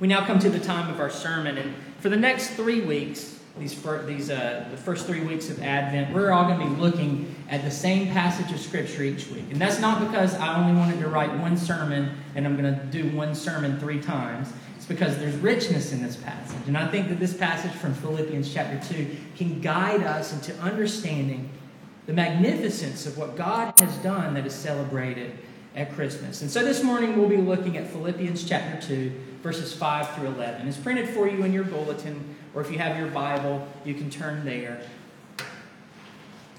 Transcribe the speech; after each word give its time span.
We 0.00 0.06
now 0.06 0.24
come 0.24 0.38
to 0.38 0.50
the 0.50 0.60
time 0.60 0.90
of 0.90 1.00
our 1.00 1.10
sermon, 1.10 1.58
and 1.58 1.74
for 1.98 2.08
the 2.08 2.16
next 2.16 2.50
three 2.50 2.82
weeks, 2.82 3.38
these, 3.58 3.74
fir- 3.74 4.04
these 4.04 4.30
uh, 4.30 4.66
the 4.70 4.76
first 4.76 5.06
three 5.06 5.20
weeks 5.20 5.50
of 5.50 5.60
Advent, 5.60 6.14
we're 6.14 6.30
all 6.30 6.44
going 6.44 6.60
to 6.60 6.66
be 6.66 6.80
looking 6.80 7.34
at 7.48 7.64
the 7.64 7.70
same 7.70 8.08
passage 8.08 8.52
of 8.52 8.60
Scripture 8.60 9.02
each 9.02 9.28
week. 9.28 9.44
And 9.50 9.60
that's 9.60 9.80
not 9.80 10.06
because 10.06 10.34
I 10.34 10.56
only 10.62 10.78
wanted 10.78 11.00
to 11.00 11.08
write 11.08 11.36
one 11.38 11.56
sermon 11.56 12.16
and 12.36 12.46
I'm 12.46 12.56
going 12.56 12.72
to 12.72 12.84
do 12.86 13.08
one 13.16 13.34
sermon 13.34 13.80
three 13.80 14.00
times. 14.00 14.52
It's 14.76 14.86
because 14.86 15.18
there's 15.18 15.34
richness 15.36 15.92
in 15.92 16.00
this 16.00 16.14
passage. 16.14 16.68
And 16.68 16.78
I 16.78 16.86
think 16.86 17.08
that 17.08 17.18
this 17.18 17.34
passage 17.34 17.72
from 17.72 17.94
Philippians 17.94 18.52
chapter 18.52 18.94
2 18.94 19.16
can 19.36 19.60
guide 19.60 20.04
us 20.04 20.32
into 20.32 20.54
understanding 20.62 21.50
the 22.06 22.12
magnificence 22.12 23.06
of 23.06 23.18
what 23.18 23.36
God 23.36 23.74
has 23.80 23.94
done 23.98 24.34
that 24.34 24.46
is 24.46 24.54
celebrated 24.54 25.36
at 25.74 25.94
Christmas. 25.94 26.42
And 26.42 26.50
so 26.50 26.64
this 26.64 26.82
morning 26.82 27.16
we'll 27.16 27.28
be 27.28 27.36
looking 27.36 27.76
at 27.76 27.88
Philippians 27.88 28.48
chapter 28.48 28.86
2, 28.86 29.12
verses 29.42 29.74
5 29.74 30.14
through 30.14 30.28
11. 30.28 30.66
It's 30.66 30.76
printed 30.76 31.08
for 31.08 31.28
you 31.28 31.44
in 31.44 31.52
your 31.52 31.64
bulletin, 31.64 32.36
or 32.54 32.62
if 32.62 32.70
you 32.70 32.78
have 32.78 32.98
your 32.98 33.08
Bible, 33.08 33.66
you 33.84 33.94
can 33.94 34.10
turn 34.10 34.44
there. 34.44 34.80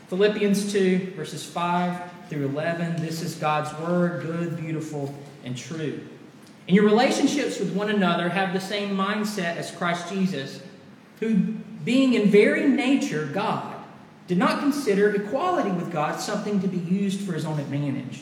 Philippians 0.08 0.72
2, 0.72 1.14
verses 1.16 1.46
5 1.46 2.02
through 2.30 2.46
11. 2.46 3.02
This 3.02 3.22
is 3.22 3.36
God's 3.36 3.72
Word, 3.80 4.24
good, 4.24 4.58
beautiful, 4.58 5.14
and 5.44 5.56
true. 5.58 6.00
And 6.68 6.76
your 6.76 6.86
relationships 6.86 7.60
with 7.60 7.74
one 7.74 7.90
another 7.90 8.30
have 8.30 8.54
the 8.54 8.60
same 8.60 8.96
mindset 8.96 9.58
as 9.58 9.72
Christ 9.72 10.12
Jesus, 10.12 10.62
who, 11.20 11.36
being 11.84 12.14
in 12.14 12.30
very 12.30 12.68
nature 12.68 13.26
God, 13.26 13.76
did 14.28 14.38
not 14.38 14.60
consider 14.60 15.14
equality 15.16 15.72
with 15.72 15.92
God 15.92 16.20
something 16.20 16.62
to 16.62 16.68
be 16.68 16.78
used 16.78 17.22
for 17.22 17.34
his 17.34 17.46
own 17.46 17.60
advantage. 17.60 18.22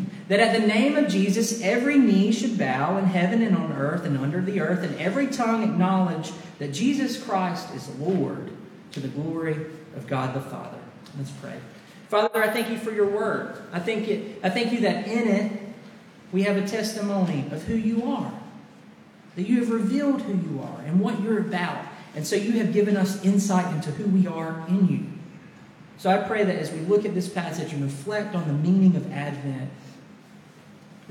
that 0.31 0.39
at 0.39 0.57
the 0.57 0.65
name 0.65 0.95
of 0.95 1.09
Jesus 1.09 1.61
every 1.61 1.97
knee 1.97 2.31
should 2.31 2.57
bow 2.57 2.95
in 2.97 3.03
heaven 3.03 3.41
and 3.41 3.53
on 3.53 3.73
earth 3.73 4.05
and 4.05 4.17
under 4.17 4.39
the 4.39 4.61
earth, 4.61 4.81
and 4.81 4.97
every 4.97 5.27
tongue 5.27 5.61
acknowledge 5.61 6.31
that 6.57 6.69
Jesus 6.69 7.21
Christ 7.21 7.75
is 7.75 7.89
Lord 7.97 8.49
to 8.93 9.01
the 9.01 9.09
glory 9.09 9.65
of 9.93 10.07
God 10.07 10.33
the 10.33 10.39
Father. 10.39 10.77
Let's 11.17 11.31
pray. 11.31 11.57
Father, 12.07 12.41
I 12.41 12.49
thank 12.49 12.69
you 12.69 12.77
for 12.77 12.91
your 12.91 13.07
word. 13.07 13.61
I 13.73 13.79
thank, 13.79 14.07
it, 14.07 14.39
I 14.41 14.49
thank 14.49 14.71
you 14.71 14.79
that 14.79 15.05
in 15.05 15.27
it 15.27 15.51
we 16.31 16.43
have 16.43 16.55
a 16.55 16.65
testimony 16.65 17.49
of 17.51 17.63
who 17.63 17.75
you 17.75 18.09
are, 18.09 18.31
that 19.35 19.49
you 19.49 19.59
have 19.59 19.69
revealed 19.69 20.21
who 20.21 20.31
you 20.31 20.61
are 20.61 20.79
and 20.85 21.01
what 21.01 21.21
you're 21.21 21.39
about. 21.39 21.83
And 22.15 22.25
so 22.25 22.37
you 22.37 22.53
have 22.53 22.71
given 22.71 22.95
us 22.95 23.21
insight 23.25 23.75
into 23.75 23.91
who 23.91 24.05
we 24.05 24.27
are 24.27 24.63
in 24.69 24.87
you. 24.87 25.05
So 25.97 26.09
I 26.09 26.25
pray 26.25 26.45
that 26.45 26.55
as 26.55 26.71
we 26.71 26.79
look 26.79 27.03
at 27.03 27.13
this 27.13 27.27
passage 27.27 27.73
and 27.73 27.83
reflect 27.83 28.33
on 28.33 28.47
the 28.47 28.53
meaning 28.53 28.95
of 28.95 29.11
Advent, 29.11 29.69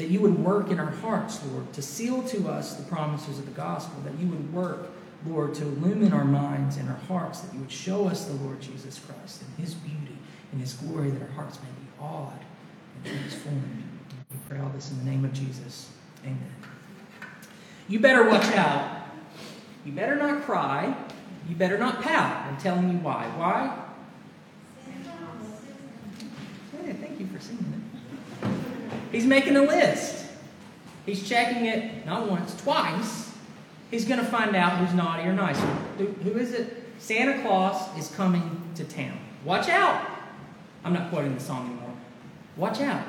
that 0.01 0.09
you 0.09 0.19
would 0.19 0.43
work 0.43 0.71
in 0.71 0.81
our 0.81 0.91
hearts, 0.91 1.45
Lord, 1.53 1.71
to 1.75 1.83
seal 1.83 2.23
to 2.23 2.49
us 2.49 2.75
the 2.77 2.83
promises 2.85 3.39
of 3.39 3.45
the 3.45 3.51
gospel, 3.51 4.01
that 4.05 4.19
you 4.19 4.29
would 4.29 4.51
work, 4.51 4.89
Lord, 5.27 5.55
to 5.57 5.63
illumine 5.63 6.15
our 6.15 6.25
minds 6.25 6.79
and 6.79 6.89
our 6.89 6.97
hearts, 7.07 7.41
that 7.41 7.53
you 7.53 7.61
would 7.61 7.71
show 7.71 8.09
us 8.09 8.25
the 8.25 8.33
Lord 8.33 8.63
Jesus 8.63 8.99
Christ 8.99 9.43
and 9.43 9.63
his 9.63 9.75
beauty 9.75 10.17
and 10.53 10.61
his 10.63 10.73
glory, 10.73 11.11
that 11.11 11.21
our 11.21 11.29
hearts 11.33 11.59
may 11.59 11.69
be 11.69 11.87
awed 12.01 12.41
and 12.97 13.13
transformed. 13.13 13.83
We 14.31 14.39
pray 14.49 14.59
all 14.59 14.71
this 14.71 14.91
in 14.91 14.99
the 15.01 15.05
name 15.05 15.23
of 15.23 15.35
Jesus. 15.35 15.91
Amen. 16.25 16.39
You 17.87 18.01
better 18.01 18.27
watch 18.27 18.51
out. 18.57 19.03
You 19.85 19.93
better 19.93 20.17
not 20.17 20.45
cry. 20.45 20.97
You 21.47 21.57
better 21.57 21.77
not 21.77 22.01
pout. 22.01 22.47
I'm 22.47 22.57
telling 22.57 22.89
you 22.91 22.97
why. 23.01 23.27
Why? 23.37 23.79
Yeah, 26.87 26.95
thank 26.95 27.21
you 27.21 27.27
for 27.27 27.39
singing 27.39 27.85
it. 27.95 28.00
He's 29.13 29.27
making 29.27 29.57
a 29.57 29.63
list. 29.63 30.27
He's 31.07 31.27
checking 31.29 31.67
it 31.67 32.07
not 32.07 32.29
once, 32.29 32.55
twice. 32.63 33.33
He's 33.91 34.05
going 34.05 34.21
to 34.21 34.27
find 34.27 34.55
out 34.55 34.79
who's 34.79 34.95
naughty 34.95 35.25
or 35.25 35.33
nice. 35.33 35.59
Who, 35.99 36.07
who 36.07 36.39
is 36.39 36.53
it? 36.53 36.77
Santa 36.99 37.43
Claus 37.43 37.97
is 37.99 38.15
coming 38.15 38.63
to 38.77 38.85
town. 38.85 39.19
Watch 39.45 39.69
out. 39.69 40.07
I'm 40.85 40.93
not 40.93 41.11
quoting 41.11 41.35
the 41.35 41.41
song 41.41 41.67
anymore. 41.67 41.95
Watch 42.57 42.81
out. 42.81 43.05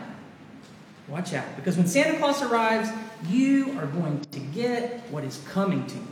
Watch 1.08 1.34
out. 1.34 1.56
Because 1.56 1.78
when 1.78 1.88
Santa 1.88 2.18
Claus 2.18 2.42
arrives, 2.42 2.90
you 3.28 3.78
are 3.80 3.86
going 3.86 4.22
to 4.32 4.40
get 4.40 5.02
what 5.12 5.24
is 5.24 5.44
coming 5.52 5.86
to 5.88 5.96
you. 5.96 6.08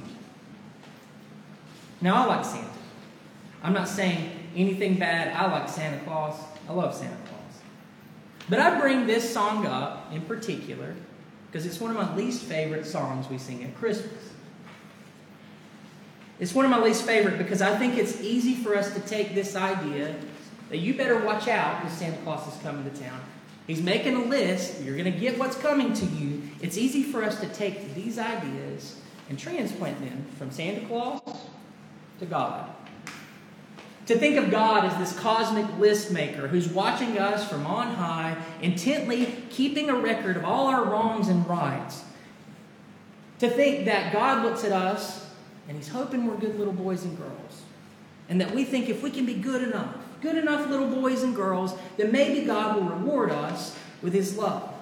Now, 2.01 2.23
I 2.23 2.25
like 2.25 2.45
Santa. 2.45 2.67
I'm 3.63 3.73
not 3.73 3.87
saying 3.87 4.31
anything 4.55 4.99
bad. 4.99 5.35
I 5.35 5.51
like 5.51 5.67
Santa 5.69 6.03
Claus. 6.03 6.35
I 6.67 6.73
love 6.73 6.93
Santa 6.93 7.15
Claus. 7.27 7.38
But 8.49 8.59
I 8.59 8.79
bring 8.79 9.05
this 9.05 9.31
song 9.31 9.65
up 9.67 10.11
in 10.11 10.21
particular 10.21 10.95
because 11.47 11.65
it's 11.65 11.79
one 11.79 11.91
of 11.91 11.97
my 11.97 12.15
least 12.15 12.43
favorite 12.43 12.85
songs 12.85 13.29
we 13.29 13.37
sing 13.37 13.63
at 13.63 13.75
Christmas. 13.75 14.29
It's 16.39 16.53
one 16.55 16.65
of 16.65 16.71
my 16.71 16.79
least 16.79 17.03
favorite 17.03 17.37
because 17.37 17.61
I 17.61 17.77
think 17.77 17.97
it's 17.97 18.21
easy 18.21 18.55
for 18.55 18.75
us 18.75 18.93
to 18.93 18.99
take 19.01 19.35
this 19.35 19.55
idea 19.55 20.15
that 20.69 20.77
you 20.77 20.95
better 20.95 21.19
watch 21.19 21.47
out 21.47 21.81
because 21.81 21.97
Santa 21.97 22.17
Claus 22.23 22.47
is 22.53 22.61
coming 22.61 22.89
to 22.89 23.01
town. 23.01 23.19
He's 23.67 23.81
making 23.81 24.15
a 24.15 24.23
list. 24.23 24.81
You're 24.81 24.97
going 24.97 25.11
to 25.11 25.19
get 25.19 25.37
what's 25.37 25.57
coming 25.57 25.93
to 25.93 26.05
you. 26.05 26.41
It's 26.61 26.77
easy 26.77 27.03
for 27.03 27.23
us 27.23 27.39
to 27.41 27.47
take 27.49 27.93
these 27.93 28.17
ideas 28.17 28.99
and 29.29 29.37
transplant 29.37 29.99
them 29.99 30.25
from 30.37 30.49
Santa 30.49 30.87
Claus 30.87 31.21
to 32.19 32.25
God. 32.25 32.69
To 34.09 34.17
think 34.17 34.37
of 34.37 34.49
God 34.49 34.85
as 34.85 34.97
this 34.97 35.19
cosmic 35.19 35.67
list 35.77 36.09
maker 36.09 36.47
who's 36.47 36.67
watching 36.67 37.19
us 37.19 37.47
from 37.47 37.67
on 37.67 37.93
high, 37.93 38.35
intently 38.59 39.35
keeping 39.51 39.87
a 39.87 39.93
record 39.93 40.35
of 40.35 40.43
all 40.43 40.65
our 40.65 40.83
wrongs 40.83 41.27
and 41.27 41.47
rights. 41.47 42.03
To 43.37 43.47
think 43.47 43.85
that 43.85 44.11
God 44.11 44.43
looks 44.43 44.63
at 44.63 44.71
us 44.71 45.29
and 45.67 45.77
He's 45.77 45.89
hoping 45.89 46.25
we're 46.25 46.37
good 46.37 46.57
little 46.57 46.73
boys 46.73 47.03
and 47.03 47.15
girls. 47.19 47.61
And 48.29 48.41
that 48.41 48.49
we 48.55 48.63
think 48.63 48.89
if 48.89 49.03
we 49.03 49.11
can 49.11 49.27
be 49.27 49.35
good 49.35 49.61
enough, 49.61 49.95
good 50.21 50.37
enough 50.37 50.67
little 50.67 50.89
boys 50.89 51.21
and 51.21 51.35
girls, 51.35 51.75
then 51.97 52.11
maybe 52.11 52.47
God 52.47 52.77
will 52.77 52.89
reward 52.89 53.29
us 53.29 53.77
with 54.01 54.13
His 54.13 54.35
love. 54.35 54.73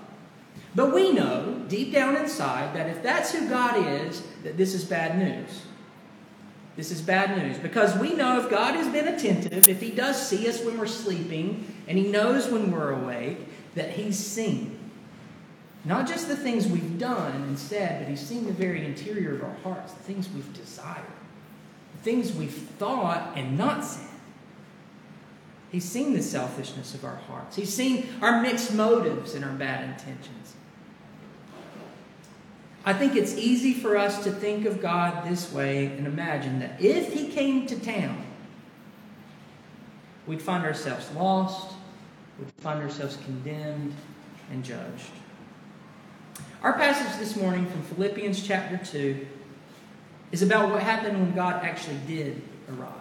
But 0.74 0.94
we 0.94 1.12
know 1.12 1.66
deep 1.68 1.92
down 1.92 2.16
inside 2.16 2.74
that 2.78 2.88
if 2.88 3.04
that's 3.04 3.34
who 3.34 3.50
God 3.50 3.76
is, 3.92 4.24
that 4.44 4.56
this 4.56 4.74
is 4.74 4.86
bad 4.86 5.20
news. 5.20 5.64
This 6.78 6.92
is 6.92 7.02
bad 7.02 7.36
news 7.44 7.58
because 7.58 7.98
we 7.98 8.14
know 8.14 8.40
if 8.40 8.52
God 8.52 8.76
has 8.76 8.88
been 8.88 9.08
attentive, 9.08 9.68
if 9.68 9.82
He 9.82 9.90
does 9.90 10.30
see 10.30 10.48
us 10.48 10.64
when 10.64 10.78
we're 10.78 10.86
sleeping, 10.86 11.74
and 11.88 11.98
He 11.98 12.08
knows 12.08 12.48
when 12.48 12.72
we're 12.72 12.92
awake, 12.92 13.40
that 13.74 13.90
He's 13.90 14.18
seen. 14.18 14.78
Not 15.84 16.08
just 16.08 16.28
the 16.28 16.36
things 16.36 16.68
we've 16.68 17.00
done 17.00 17.42
and 17.42 17.58
said, 17.58 18.00
but 18.00 18.10
He's 18.10 18.22
seen 18.22 18.46
the 18.46 18.54
very 18.54 18.86
interior 18.86 19.36
of 19.36 19.44
our 19.44 19.56
hearts, 19.64 19.94
the 19.94 20.04
things 20.04 20.30
we've 20.30 20.54
desired, 20.54 21.04
the 21.96 22.04
things 22.04 22.32
we've 22.32 22.52
thought 22.52 23.34
and 23.36 23.58
not 23.58 23.84
said. 23.84 24.08
He's 25.72 25.84
seen 25.84 26.14
the 26.14 26.22
selfishness 26.22 26.94
of 26.94 27.04
our 27.04 27.16
hearts. 27.16 27.56
He's 27.56 27.74
seen 27.74 28.08
our 28.22 28.40
mixed 28.42 28.74
motives 28.74 29.34
and 29.34 29.44
our 29.44 29.52
bad 29.52 29.84
intentions. 29.84 30.54
I 32.88 32.94
think 32.94 33.18
it's 33.18 33.36
easy 33.36 33.74
for 33.74 33.98
us 33.98 34.24
to 34.24 34.32
think 34.32 34.66
of 34.66 34.82
God 34.82 35.30
this 35.30 35.52
way 35.52 35.88
and 35.88 36.08
imagine 36.08 36.60
that 36.60 36.82
if 36.82 37.12
He 37.12 37.28
came 37.28 37.68
to 37.68 37.78
town, 37.78 38.26
we'd 40.26 40.42
find 40.42 40.64
ourselves 40.64 41.12
lost, 41.12 41.76
we'd 42.40 42.50
find 42.60 42.82
ourselves 42.82 43.18
condemned 43.26 43.94
and 44.52 44.64
judged. 44.64 45.12
Our 46.64 46.72
passage 46.72 47.20
this 47.20 47.36
morning 47.36 47.66
from 47.66 47.82
Philippians 47.82 48.48
chapter 48.48 48.78
2 48.78 49.28
is 50.32 50.42
about 50.42 50.70
what 50.72 50.82
happened 50.82 51.20
when 51.20 51.36
God 51.36 51.66
actually 51.66 52.00
did 52.08 52.42
arrive. 52.70 52.94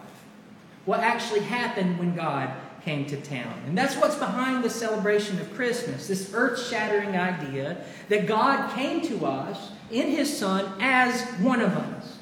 What 0.83 0.99
actually 0.99 1.43
happened 1.43 1.97
when 1.97 2.13
God 2.13 2.51
came 2.87 3.05
to 3.05 3.17
town. 3.17 3.53
And 3.65 3.77
that's 3.77 3.97
what's 3.97 4.15
behind 4.15 4.63
the 4.63 4.69
celebration 4.69 5.41
of 5.41 5.53
Christmas 5.53 6.07
this 6.07 6.31
earth 6.33 6.65
shattering 6.69 7.17
idea 7.17 7.83
that 8.07 8.27
God 8.27 8.73
came 8.73 9.01
to 9.07 9.25
us 9.25 9.71
in 9.91 10.07
His 10.07 10.35
Son 10.35 10.71
as 10.79 11.21
one 11.41 11.59
of 11.59 11.73
us. 11.73 12.17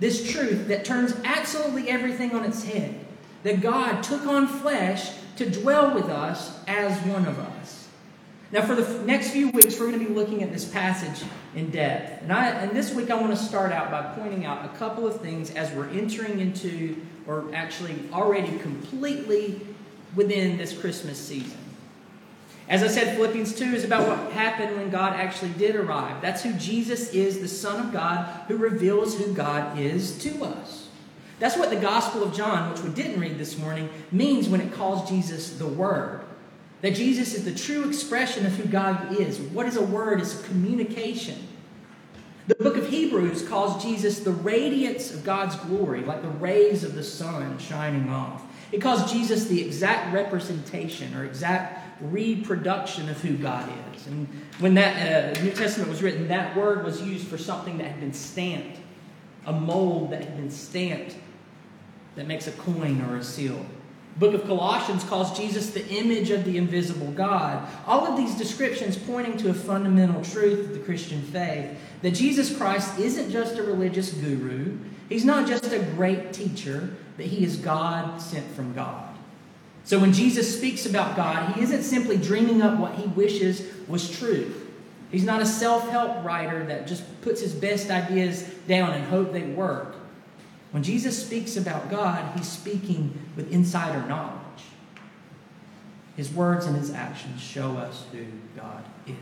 This 0.00 0.32
truth 0.32 0.68
that 0.68 0.86
turns 0.86 1.14
absolutely 1.24 1.90
everything 1.90 2.34
on 2.34 2.46
its 2.46 2.64
head. 2.64 3.04
That 3.42 3.60
God 3.60 4.02
took 4.02 4.26
on 4.26 4.48
flesh 4.48 5.10
to 5.36 5.50
dwell 5.50 5.94
with 5.94 6.06
us 6.06 6.58
as 6.66 6.98
one 7.06 7.26
of 7.26 7.38
us. 7.38 7.88
Now, 8.52 8.62
for 8.62 8.74
the 8.74 9.04
next 9.04 9.30
few 9.30 9.50
weeks, 9.50 9.78
we're 9.78 9.90
going 9.90 10.00
to 10.00 10.08
be 10.08 10.14
looking 10.14 10.42
at 10.42 10.52
this 10.52 10.64
passage 10.64 11.28
in 11.54 11.70
depth. 11.70 12.22
And, 12.22 12.32
I, 12.32 12.48
and 12.48 12.74
this 12.74 12.94
week, 12.94 13.10
I 13.10 13.20
want 13.20 13.36
to 13.36 13.42
start 13.42 13.72
out 13.72 13.90
by 13.90 14.02
pointing 14.14 14.46
out 14.46 14.64
a 14.64 14.68
couple 14.78 15.06
of 15.06 15.20
things 15.20 15.50
as 15.50 15.70
we're 15.72 15.88
entering 15.90 16.40
into, 16.40 16.96
or 17.26 17.44
actually 17.52 17.96
already 18.12 18.58
completely 18.58 19.60
within 20.14 20.56
this 20.56 20.76
Christmas 20.76 21.18
season. 21.18 21.58
As 22.68 22.82
I 22.82 22.88
said, 22.88 23.14
Philippians 23.14 23.54
2 23.54 23.64
is 23.74 23.84
about 23.84 24.08
what 24.08 24.32
happened 24.32 24.76
when 24.76 24.90
God 24.90 25.12
actually 25.14 25.52
did 25.52 25.76
arrive. 25.76 26.20
That's 26.20 26.42
who 26.42 26.52
Jesus 26.54 27.12
is, 27.12 27.40
the 27.40 27.48
Son 27.48 27.86
of 27.86 27.92
God, 27.92 28.26
who 28.48 28.56
reveals 28.56 29.16
who 29.18 29.32
God 29.32 29.78
is 29.78 30.18
to 30.24 30.44
us. 30.44 30.88
That's 31.38 31.56
what 31.56 31.70
the 31.70 31.76
Gospel 31.76 32.24
of 32.24 32.34
John, 32.34 32.72
which 32.72 32.80
we 32.80 32.90
didn't 32.90 33.20
read 33.20 33.38
this 33.38 33.58
morning, 33.58 33.88
means 34.10 34.48
when 34.48 34.60
it 34.60 34.72
calls 34.72 35.08
Jesus 35.08 35.58
the 35.58 35.66
Word. 35.66 36.22
That 36.82 36.94
Jesus 36.94 37.34
is 37.34 37.44
the 37.44 37.54
true 37.54 37.88
expression 37.88 38.46
of 38.46 38.54
who 38.56 38.64
God 38.64 39.18
is. 39.18 39.38
What 39.38 39.66
is 39.66 39.76
a 39.76 39.82
word? 39.82 40.20
It's 40.20 40.40
a 40.40 40.44
communication. 40.44 41.46
The 42.46 42.54
book 42.54 42.76
of 42.76 42.88
Hebrews 42.88 43.48
calls 43.48 43.82
Jesus 43.82 44.20
the 44.20 44.30
radiance 44.30 45.12
of 45.12 45.24
God's 45.24 45.56
glory, 45.56 46.02
like 46.02 46.22
the 46.22 46.28
rays 46.28 46.84
of 46.84 46.94
the 46.94 47.02
sun 47.02 47.58
shining 47.58 48.08
off. 48.08 48.44
It 48.70 48.78
calls 48.80 49.10
Jesus 49.10 49.46
the 49.46 49.60
exact 49.60 50.14
representation 50.14 51.14
or 51.14 51.24
exact 51.24 52.00
reproduction 52.00 53.08
of 53.08 53.20
who 53.20 53.36
God 53.36 53.68
is. 53.94 54.06
And 54.06 54.28
when 54.60 54.74
that 54.74 55.36
uh, 55.36 55.42
New 55.42 55.50
Testament 55.50 55.90
was 55.90 56.02
written, 56.02 56.28
that 56.28 56.56
word 56.56 56.84
was 56.84 57.02
used 57.02 57.26
for 57.26 57.38
something 57.38 57.78
that 57.78 57.90
had 57.90 58.00
been 58.00 58.12
stamped, 58.12 58.78
a 59.44 59.52
mold 59.52 60.12
that 60.12 60.22
had 60.22 60.36
been 60.36 60.50
stamped 60.50 61.16
that 62.14 62.26
makes 62.26 62.46
a 62.46 62.52
coin 62.52 63.02
or 63.02 63.16
a 63.16 63.24
seal. 63.24 63.64
Book 64.18 64.32
of 64.32 64.46
Colossians 64.46 65.04
calls 65.04 65.36
Jesus 65.36 65.70
the 65.70 65.86
image 65.88 66.30
of 66.30 66.44
the 66.44 66.56
invisible 66.56 67.10
God. 67.12 67.68
All 67.86 68.06
of 68.06 68.16
these 68.16 68.34
descriptions 68.34 68.96
pointing 68.96 69.36
to 69.38 69.50
a 69.50 69.54
fundamental 69.54 70.22
truth 70.24 70.66
of 70.66 70.72
the 70.72 70.78
Christian 70.78 71.20
faith 71.20 71.78
that 72.00 72.12
Jesus 72.12 72.56
Christ 72.56 72.98
isn't 72.98 73.30
just 73.30 73.58
a 73.58 73.62
religious 73.62 74.14
guru, 74.14 74.78
he's 75.10 75.24
not 75.24 75.46
just 75.46 75.70
a 75.70 75.80
great 75.80 76.32
teacher, 76.32 76.94
but 77.18 77.26
he 77.26 77.44
is 77.44 77.56
God 77.56 78.20
sent 78.20 78.50
from 78.52 78.72
God. 78.72 79.14
So 79.84 79.98
when 79.98 80.12
Jesus 80.12 80.56
speaks 80.56 80.86
about 80.86 81.14
God, 81.14 81.54
he 81.54 81.62
isn't 81.62 81.82
simply 81.82 82.16
dreaming 82.16 82.62
up 82.62 82.78
what 82.78 82.94
he 82.94 83.06
wishes 83.08 83.70
was 83.86 84.10
true. 84.10 84.52
He's 85.12 85.24
not 85.24 85.42
a 85.42 85.46
self 85.46 85.88
help 85.90 86.24
writer 86.24 86.64
that 86.64 86.86
just 86.86 87.04
puts 87.20 87.40
his 87.40 87.54
best 87.54 87.90
ideas 87.90 88.42
down 88.66 88.92
and 88.92 89.04
hope 89.04 89.32
they 89.32 89.42
work. 89.42 89.95
When 90.76 90.82
Jesus 90.82 91.24
speaks 91.24 91.56
about 91.56 91.88
God, 91.88 92.36
he's 92.36 92.46
speaking 92.46 93.18
with 93.34 93.50
insider 93.50 94.06
knowledge. 94.06 94.36
His 96.18 96.30
words 96.30 96.66
and 96.66 96.76
his 96.76 96.92
actions 96.92 97.40
show 97.40 97.78
us 97.78 98.04
who 98.12 98.26
God 98.54 98.84
is. 99.06 99.14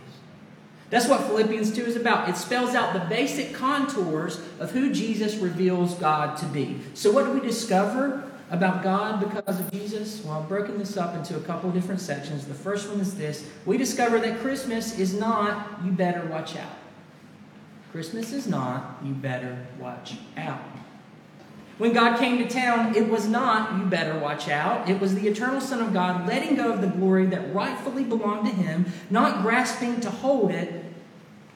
That's 0.91 1.07
what 1.07 1.21
Philippians 1.29 1.73
2 1.73 1.85
is 1.85 1.95
about. 1.95 2.29
It 2.29 2.37
spells 2.37 2.75
out 2.75 2.93
the 2.93 3.09
basic 3.09 3.55
contours 3.55 4.41
of 4.59 4.73
who 4.73 4.93
Jesus 4.93 5.37
reveals 5.37 5.95
God 5.95 6.37
to 6.39 6.47
be. 6.47 6.81
So, 6.95 7.13
what 7.13 7.25
do 7.25 7.31
we 7.31 7.41
discover 7.41 8.29
about 8.51 8.83
God 8.83 9.21
because 9.21 9.61
of 9.61 9.71
Jesus? 9.71 10.25
Well, 10.25 10.41
I've 10.41 10.49
broken 10.49 10.77
this 10.77 10.97
up 10.97 11.15
into 11.15 11.37
a 11.37 11.41
couple 11.43 11.69
of 11.69 11.75
different 11.77 12.01
sections. 12.01 12.47
The 12.47 12.55
first 12.55 12.91
one 12.91 12.99
is 12.99 13.15
this 13.15 13.49
we 13.65 13.79
discover 13.79 14.19
that 14.19 14.41
Christmas 14.41 14.99
is 14.99 15.15
not, 15.15 15.85
you 15.85 15.93
better 15.93 16.27
watch 16.27 16.57
out. 16.57 16.79
Christmas 17.93 18.33
is 18.33 18.49
not, 18.49 18.99
you 19.05 19.13
better 19.13 19.57
watch 19.79 20.15
out. 20.37 20.59
When 21.77 21.93
God 21.93 22.19
came 22.19 22.39
to 22.39 22.49
town, 22.49 22.95
it 22.95 23.09
was 23.09 23.27
not, 23.27 23.77
you 23.77 23.85
better 23.87 24.19
watch 24.19 24.49
out. 24.49 24.89
It 24.89 25.01
was 25.01 25.15
the 25.15 25.27
eternal 25.27 25.61
Son 25.61 25.81
of 25.81 25.93
God 25.93 26.27
letting 26.27 26.55
go 26.55 26.73
of 26.73 26.81
the 26.81 26.87
glory 26.87 27.27
that 27.27 27.53
rightfully 27.53 28.05
belonged 28.05 28.47
to 28.47 28.53
him, 28.53 28.87
not 29.11 29.43
grasping 29.43 30.01
to 30.01 30.11
hold 30.11 30.53
it, 30.53 30.85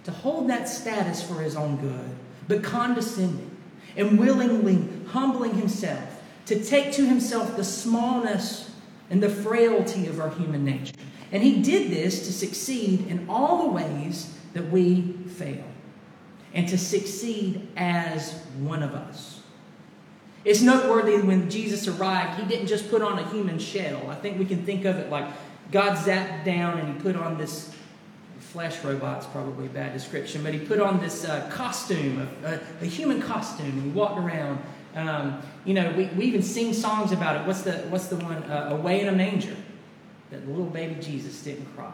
to 0.04 0.10
hold 0.10 0.50
that 0.50 0.68
status 0.68 1.22
for 1.22 1.40
his 1.40 1.54
own 1.54 1.76
good, 1.76 2.16
but 2.48 2.64
condescending 2.64 3.56
and 3.96 4.18
willingly 4.18 4.88
humbling 5.08 5.54
himself 5.54 6.20
to 6.46 6.64
take 6.64 6.92
to 6.92 7.06
himself 7.06 7.56
the 7.56 7.64
smallness 7.64 8.70
and 9.10 9.22
the 9.22 9.28
frailty 9.28 10.06
of 10.06 10.18
our 10.18 10.30
human 10.30 10.64
nature. 10.64 10.94
And 11.30 11.42
he 11.42 11.62
did 11.62 11.90
this 11.90 12.26
to 12.26 12.32
succeed 12.32 13.06
in 13.06 13.28
all 13.28 13.64
the 13.64 13.72
ways 13.72 14.34
that 14.54 14.70
we 14.70 15.12
fail, 15.36 15.64
and 16.54 16.66
to 16.68 16.78
succeed 16.78 17.68
as 17.76 18.32
one 18.58 18.82
of 18.82 18.94
us. 18.94 19.37
It's 20.48 20.62
noteworthy 20.62 21.20
when 21.20 21.50
Jesus 21.50 21.86
arrived, 21.86 22.40
he 22.40 22.46
didn't 22.46 22.68
just 22.68 22.88
put 22.88 23.02
on 23.02 23.18
a 23.18 23.28
human 23.28 23.58
shell. 23.58 24.08
I 24.08 24.14
think 24.14 24.38
we 24.38 24.46
can 24.46 24.64
think 24.64 24.86
of 24.86 24.96
it 24.96 25.10
like 25.10 25.26
God 25.70 25.98
zapped 25.98 26.46
down 26.46 26.78
and 26.78 26.94
he 26.94 27.00
put 27.02 27.16
on 27.16 27.36
this 27.36 27.70
flesh 28.38 28.82
robot's 28.82 29.26
probably 29.26 29.66
a 29.66 29.68
bad 29.68 29.92
description, 29.92 30.42
but 30.42 30.54
he 30.54 30.60
put 30.60 30.80
on 30.80 31.00
this 31.00 31.26
uh, 31.26 31.50
costume, 31.52 32.26
a, 32.44 32.58
a, 32.80 32.86
human 32.86 33.20
costume, 33.20 33.66
and 33.66 33.82
he 33.82 33.88
walked 33.90 34.18
around 34.18 34.58
um, 34.94 35.42
you 35.64 35.74
know, 35.74 35.92
we, 35.92 36.06
we 36.06 36.24
even 36.24 36.42
sing 36.42 36.72
songs 36.72 37.12
about 37.12 37.40
it. 37.40 37.46
What's 37.46 37.62
the, 37.62 37.72
what's 37.90 38.06
the 38.06 38.16
one? 38.16 38.42
Uh, 38.44 38.70
Away 38.72 39.02
in 39.02 39.08
a 39.08 39.12
Manger. 39.12 39.54
That 40.30 40.48
little 40.48 40.64
baby 40.64 40.96
Jesus 41.00 41.42
didn't 41.42 41.66
cry. 41.76 41.92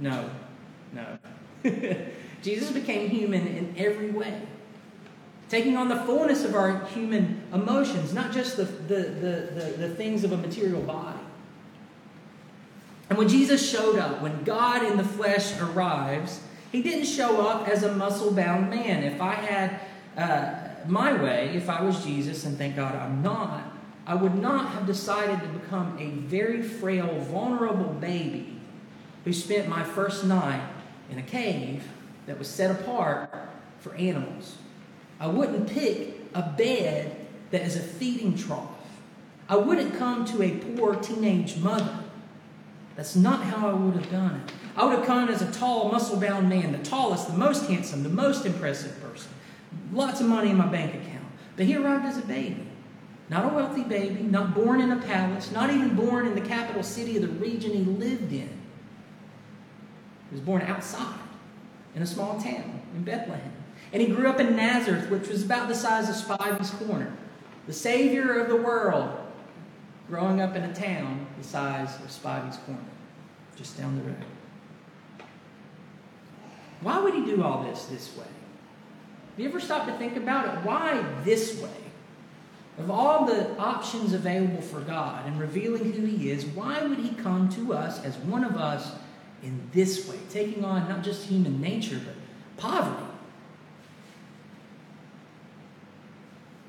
No, 0.00 0.30
no. 0.92 1.18
Jesus 2.42 2.70
became 2.70 3.08
human 3.10 3.46
in 3.46 3.74
every 3.76 4.10
way, 4.10 4.40
taking 5.48 5.76
on 5.76 5.88
the 5.88 5.96
fullness 5.96 6.44
of 6.44 6.54
our 6.54 6.84
human 6.86 7.42
emotions, 7.52 8.12
not 8.12 8.32
just 8.32 8.56
the, 8.56 8.64
the, 8.64 8.94
the, 8.94 9.50
the, 9.54 9.74
the 9.78 9.88
things 9.94 10.24
of 10.24 10.32
a 10.32 10.36
material 10.36 10.82
body. 10.82 11.18
And 13.08 13.18
when 13.18 13.28
Jesus 13.28 13.68
showed 13.68 13.98
up, 13.98 14.20
when 14.20 14.42
God 14.42 14.84
in 14.84 14.96
the 14.96 15.04
flesh 15.04 15.58
arrives, 15.60 16.40
he 16.72 16.82
didn't 16.82 17.04
show 17.04 17.46
up 17.46 17.68
as 17.68 17.84
a 17.84 17.94
muscle 17.94 18.32
bound 18.32 18.70
man. 18.70 19.04
If 19.04 19.20
I 19.20 19.34
had 19.34 19.80
uh, 20.16 20.88
my 20.88 21.12
way, 21.22 21.52
if 21.54 21.68
I 21.68 21.82
was 21.82 22.04
Jesus, 22.04 22.44
and 22.44 22.58
thank 22.58 22.76
God 22.76 22.94
I'm 22.94 23.22
not, 23.22 23.72
I 24.06 24.14
would 24.14 24.34
not 24.34 24.70
have 24.70 24.86
decided 24.86 25.40
to 25.40 25.48
become 25.48 25.96
a 25.98 26.10
very 26.26 26.62
frail, 26.62 27.18
vulnerable 27.20 27.92
baby 27.94 28.60
who 29.24 29.32
spent 29.32 29.68
my 29.68 29.82
first 29.82 30.24
night 30.24 30.62
in 31.10 31.18
a 31.18 31.22
cave 31.22 31.84
that 32.26 32.38
was 32.38 32.48
set 32.48 32.70
apart 32.70 33.30
for 33.80 33.94
animals. 33.94 34.56
I 35.18 35.26
wouldn't 35.26 35.68
pick 35.68 36.14
a 36.34 36.42
bed 36.42 37.16
that 37.50 37.62
is 37.62 37.76
a 37.76 37.80
feeding 37.80 38.36
trough. 38.36 38.68
I 39.48 39.56
wouldn't 39.56 39.96
come 39.96 40.24
to 40.26 40.42
a 40.42 40.50
poor 40.50 40.96
teenage 40.96 41.56
mother. 41.56 42.00
That's 42.96 43.14
not 43.14 43.44
how 43.44 43.68
I 43.68 43.72
would 43.72 43.94
have 43.94 44.10
done 44.10 44.40
it. 44.40 44.52
I 44.76 44.84
would 44.84 44.98
have 44.98 45.06
come 45.06 45.28
as 45.28 45.42
a 45.42 45.52
tall, 45.52 45.90
muscle 45.90 46.18
bound 46.18 46.48
man, 46.48 46.72
the 46.72 46.78
tallest, 46.78 47.28
the 47.28 47.36
most 47.36 47.68
handsome, 47.68 48.02
the 48.02 48.08
most 48.08 48.44
impressive 48.44 49.00
person 49.00 49.30
lots 49.92 50.20
of 50.20 50.26
money 50.26 50.50
in 50.50 50.56
my 50.56 50.66
bank 50.66 50.94
account. 50.94 51.24
But 51.56 51.66
he 51.66 51.76
arrived 51.76 52.04
as 52.04 52.18
a 52.18 52.22
baby. 52.22 52.66
Not 53.28 53.44
a 53.44 53.48
wealthy 53.54 53.82
baby, 53.82 54.22
not 54.22 54.54
born 54.54 54.80
in 54.80 54.92
a 54.92 54.96
palace, 54.96 55.50
not 55.50 55.70
even 55.70 55.96
born 55.96 56.26
in 56.26 56.34
the 56.34 56.40
capital 56.40 56.82
city 56.82 57.16
of 57.16 57.22
the 57.22 57.28
region 57.28 57.72
he 57.72 57.82
lived 57.82 58.32
in. 58.32 58.48
He 60.30 60.32
was 60.32 60.40
born 60.40 60.62
outside 60.62 61.18
in 61.94 62.02
a 62.02 62.06
small 62.06 62.40
town 62.40 62.82
in 62.94 63.02
Bethlehem. 63.02 63.52
And 63.92 64.02
he 64.02 64.08
grew 64.08 64.28
up 64.28 64.40
in 64.40 64.56
Nazareth, 64.56 65.08
which 65.10 65.28
was 65.28 65.44
about 65.44 65.68
the 65.68 65.74
size 65.74 66.08
of 66.08 66.16
Spivey's 66.16 66.70
Corner. 66.70 67.12
The 67.66 67.72
Savior 67.72 68.40
of 68.40 68.48
the 68.48 68.56
world, 68.56 69.16
growing 70.08 70.40
up 70.40 70.54
in 70.54 70.62
a 70.62 70.74
town 70.74 71.26
the 71.38 71.44
size 71.44 71.94
of 71.96 72.10
Spivey's 72.10 72.58
Corner, 72.58 72.80
just 73.56 73.78
down 73.78 73.96
the 73.96 74.02
road. 74.02 74.24
Why 76.80 77.00
would 77.00 77.14
he 77.14 77.24
do 77.24 77.42
all 77.42 77.64
this 77.64 77.86
this 77.86 78.16
way? 78.16 78.24
Have 78.24 79.42
you 79.42 79.48
ever 79.48 79.60
stopped 79.60 79.88
to 79.88 79.98
think 79.98 80.16
about 80.16 80.46
it? 80.46 80.64
Why 80.64 81.04
this 81.24 81.60
way? 81.60 81.70
Of 82.78 82.90
all 82.90 83.24
the 83.24 83.56
options 83.58 84.12
available 84.12 84.60
for 84.60 84.80
God 84.80 85.26
and 85.26 85.40
revealing 85.40 85.92
who 85.92 86.04
He 86.04 86.30
is, 86.30 86.44
why 86.44 86.82
would 86.82 86.98
He 86.98 87.10
come 87.10 87.48
to 87.50 87.72
us 87.72 88.04
as 88.04 88.16
one 88.18 88.44
of 88.44 88.56
us 88.56 88.92
in 89.42 89.68
this 89.72 90.08
way, 90.08 90.18
taking 90.30 90.64
on 90.64 90.88
not 90.88 91.02
just 91.02 91.26
human 91.26 91.60
nature, 91.60 92.00
but 92.04 92.14
poverty? 92.56 93.05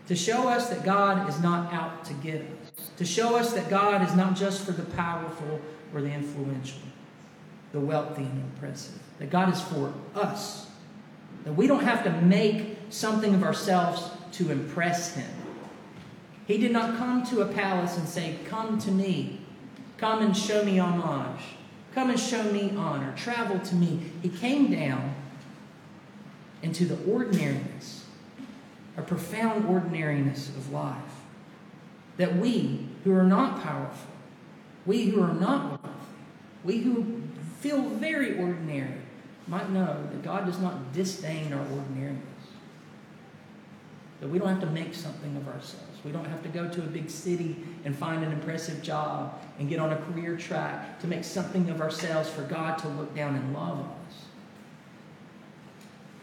To 0.07 0.15
show 0.15 0.47
us 0.47 0.69
that 0.69 0.83
God 0.83 1.29
is 1.29 1.39
not 1.41 1.73
out 1.73 2.05
to 2.05 2.13
get 2.13 2.41
us, 2.41 2.89
to 2.97 3.05
show 3.05 3.35
us 3.35 3.53
that 3.53 3.69
God 3.69 4.07
is 4.07 4.15
not 4.15 4.35
just 4.35 4.65
for 4.65 4.71
the 4.71 4.83
powerful 4.83 5.59
or 5.93 6.01
the 6.01 6.11
influential, 6.11 6.79
the 7.71 7.79
wealthy 7.79 8.23
and 8.23 8.37
the 8.37 8.57
oppressive, 8.57 8.99
that 9.19 9.29
God 9.29 9.53
is 9.53 9.61
for 9.61 9.93
us 10.15 10.67
that 11.47 11.53
we 11.53 11.65
don't 11.65 11.83
have 11.85 12.03
to 12.03 12.11
make 12.23 12.77
something 12.89 13.33
of 13.33 13.41
ourselves 13.41 14.09
to 14.33 14.51
impress 14.51 15.15
him. 15.15 15.29
He 16.45 16.57
did 16.57 16.71
not 16.71 16.97
come 16.97 17.25
to 17.27 17.39
a 17.39 17.45
palace 17.45 17.97
and 17.97 18.05
say, 18.05 18.37
Come 18.49 18.79
to 18.79 18.91
me. 18.91 19.39
Come 19.97 20.21
and 20.21 20.35
show 20.35 20.65
me 20.65 20.77
homage. 20.77 21.41
Come 21.93 22.09
and 22.09 22.19
show 22.19 22.43
me 22.51 22.73
honor. 22.75 23.13
Travel 23.15 23.59
to 23.59 23.75
me. 23.75 24.11
He 24.21 24.27
came 24.27 24.71
down 24.71 25.15
into 26.61 26.83
the 26.83 26.97
ordinariness, 27.09 28.03
a 28.97 29.01
profound 29.01 29.65
ordinariness 29.67 30.49
of 30.49 30.71
life. 30.73 30.97
That 32.17 32.37
we 32.37 32.89
who 33.03 33.13
are 33.13 33.23
not 33.23 33.61
powerful, 33.61 34.11
we 34.85 35.05
who 35.05 35.21
are 35.21 35.33
not 35.33 35.83
wealthy, 35.83 35.99
we 36.63 36.79
who 36.79 37.21
feel 37.59 37.81
very 37.81 38.39
ordinary, 38.39 39.01
might 39.47 39.69
know 39.69 40.07
that 40.11 40.23
God 40.23 40.45
does 40.45 40.59
not 40.59 40.91
disdain 40.93 41.53
our 41.53 41.65
ordinariness. 41.71 42.23
That 44.19 44.29
we 44.29 44.39
don't 44.39 44.49
have 44.49 44.61
to 44.61 44.65
make 44.67 44.95
something 44.95 45.37
of 45.37 45.47
ourselves. 45.47 46.03
We 46.03 46.11
don't 46.11 46.25
have 46.25 46.41
to 46.43 46.49
go 46.49 46.67
to 46.67 46.81
a 46.81 46.87
big 46.87 47.09
city 47.09 47.55
and 47.85 47.95
find 47.95 48.23
an 48.23 48.31
impressive 48.31 48.81
job 48.81 49.39
and 49.59 49.69
get 49.69 49.79
on 49.79 49.93
a 49.93 49.97
career 49.97 50.35
track 50.35 50.99
to 51.01 51.07
make 51.07 51.23
something 51.23 51.69
of 51.69 51.81
ourselves 51.81 52.29
for 52.29 52.41
God 52.41 52.79
to 52.79 52.87
look 52.87 53.15
down 53.15 53.35
and 53.35 53.53
love 53.53 53.79
us. 53.79 54.25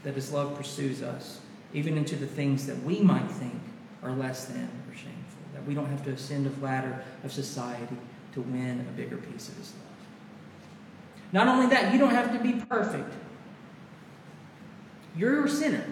That 0.03 0.15
His 0.15 0.33
love 0.33 0.57
pursues 0.57 1.03
us, 1.03 1.41
even 1.75 1.99
into 1.99 2.17
the 2.17 2.27
things 2.27 2.67
that 2.67 2.83
we 2.85 3.01
might 3.01 3.31
think 3.31 3.61
are 4.03 4.13
less 4.13 4.47
than 4.47 4.69
or 4.89 4.95
shameful. 4.95 5.13
That 5.53 5.67
we 5.67 5.75
don't 5.75 5.91
have 5.91 6.05
to 6.05 6.11
ascend 6.13 6.47
a 6.47 6.65
ladder 6.65 7.05
of 7.23 7.33
society 7.33 7.97
to 8.33 8.41
win 8.41 8.81
a 8.81 8.97
bigger 8.97 9.17
piece 9.17 9.49
of 9.49 9.57
His 9.57 9.73
love. 9.73 9.81
Not 11.33 11.49
only 11.49 11.67
that, 11.67 11.93
you 11.93 11.99
don't 11.99 12.15
have 12.15 12.33
to 12.33 12.39
be 12.39 12.53
perfect. 12.53 13.13
You're 15.17 15.45
a 15.45 15.49
sinner. 15.49 15.85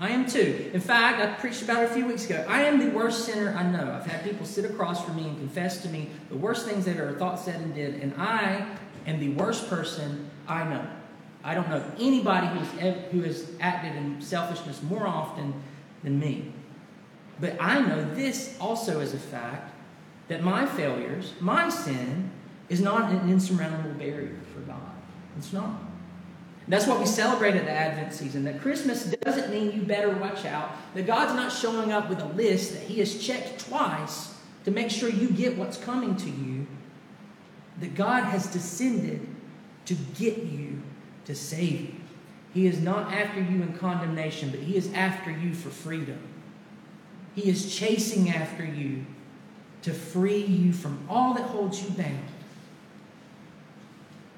I 0.00 0.08
am 0.10 0.26
too. 0.26 0.70
In 0.72 0.80
fact, 0.80 1.20
I 1.20 1.32
preached 1.40 1.62
about 1.62 1.84
it 1.84 1.90
a 1.90 1.94
few 1.94 2.06
weeks 2.06 2.24
ago. 2.24 2.44
I 2.48 2.62
am 2.62 2.78
the 2.78 2.88
worst 2.88 3.24
sinner 3.24 3.54
I 3.56 3.62
know. 3.62 3.92
I've 3.92 4.06
had 4.06 4.24
people 4.24 4.46
sit 4.46 4.64
across 4.64 5.04
from 5.04 5.16
me 5.16 5.28
and 5.28 5.38
confess 5.38 5.82
to 5.82 5.88
me 5.88 6.10
the 6.28 6.36
worst 6.36 6.66
things 6.66 6.84
that 6.86 6.98
are 6.98 7.12
thought, 7.12 7.38
said, 7.38 7.60
and 7.60 7.74
did, 7.74 8.02
and 8.02 8.14
I 8.16 8.66
am 9.06 9.20
the 9.20 9.30
worst 9.30 9.68
person 9.68 10.30
I 10.48 10.64
know. 10.64 10.84
I 11.44 11.54
don't 11.54 11.68
know 11.68 11.84
anybody 11.98 12.46
who's, 12.46 12.68
who 13.10 13.22
has 13.22 13.50
acted 13.60 13.96
in 13.96 14.20
selfishness 14.20 14.82
more 14.82 15.06
often 15.06 15.54
than 16.02 16.18
me. 16.18 16.52
But 17.40 17.56
I 17.60 17.80
know 17.80 18.14
this 18.14 18.56
also 18.60 19.00
as 19.00 19.14
a 19.14 19.18
fact 19.18 19.74
that 20.28 20.42
my 20.42 20.66
failures, 20.66 21.32
my 21.40 21.68
sin, 21.68 22.30
is 22.68 22.80
not 22.80 23.10
an 23.10 23.28
insurmountable 23.28 23.92
barrier 23.98 24.38
for 24.54 24.60
God. 24.60 24.80
It's 25.36 25.52
not. 25.52 25.80
That's 26.68 26.86
what 26.86 27.00
we 27.00 27.06
celebrate 27.06 27.56
at 27.56 27.64
the 27.64 27.72
Advent 27.72 28.14
season. 28.14 28.44
That 28.44 28.60
Christmas 28.60 29.04
doesn't 29.04 29.50
mean 29.50 29.72
you 29.72 29.82
better 29.82 30.10
watch 30.10 30.44
out. 30.44 30.70
That 30.94 31.06
God's 31.06 31.34
not 31.34 31.50
showing 31.52 31.92
up 31.92 32.08
with 32.08 32.20
a 32.20 32.26
list 32.26 32.74
that 32.74 32.82
He 32.82 33.00
has 33.00 33.24
checked 33.24 33.66
twice 33.68 34.34
to 34.64 34.70
make 34.70 34.90
sure 34.90 35.08
you 35.08 35.28
get 35.28 35.56
what's 35.56 35.76
coming 35.76 36.16
to 36.16 36.30
you. 36.30 36.66
That 37.80 37.94
God 37.94 38.24
has 38.24 38.46
descended 38.46 39.26
to 39.86 39.94
get 40.16 40.38
you, 40.38 40.80
to 41.24 41.34
save 41.34 41.80
you. 41.80 41.94
He 42.52 42.66
is 42.66 42.80
not 42.80 43.12
after 43.12 43.40
you 43.40 43.62
in 43.62 43.74
condemnation, 43.74 44.50
but 44.50 44.60
He 44.60 44.76
is 44.76 44.92
after 44.92 45.30
you 45.30 45.54
for 45.54 45.70
freedom. 45.70 46.18
He 47.34 47.48
is 47.48 47.74
chasing 47.74 48.30
after 48.30 48.64
you 48.64 49.06
to 49.82 49.92
free 49.92 50.44
you 50.44 50.72
from 50.72 51.04
all 51.08 51.34
that 51.34 51.44
holds 51.44 51.82
you 51.82 51.90
bound. 51.90 52.28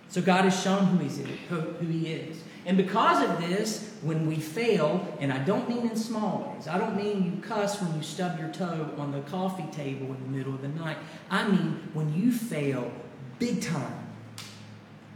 So 0.09 0.23
God 0.23 0.45
has 0.45 0.63
shown 0.63 0.87
who, 0.87 0.99
he's, 0.99 1.19
who 1.49 1.87
He 1.87 2.07
is. 2.07 2.39
And 2.67 2.77
because 2.77 3.29
of 3.29 3.41
this, 3.47 3.95
when 4.01 4.27
we 4.27 4.37
fail, 4.37 5.17
and 5.21 5.33
I 5.33 5.39
don't 5.39 5.69
mean 5.69 5.91
in 5.91 5.97
small 5.97 6.55
ways, 6.55 6.67
I 6.67 6.79
don't 6.79 6.97
mean 6.97 7.25
you 7.25 7.43
cuss 7.43 7.81
when 7.83 7.95
you 7.95 8.03
stub 8.03 8.39
your 8.39 8.49
toe 8.51 8.91
on 8.97 9.13
the 9.13 9.21
coffee 9.23 9.67
table 9.73 10.07
in 10.07 10.23
the 10.23 10.39
middle 10.39 10.55
of 10.55 10.63
the 10.63 10.69
night. 10.69 10.97
I 11.31 11.47
mean 11.47 11.89
when 11.93 12.15
you 12.15 12.33
fail 12.33 12.91
big 13.39 13.61
time. 13.61 14.04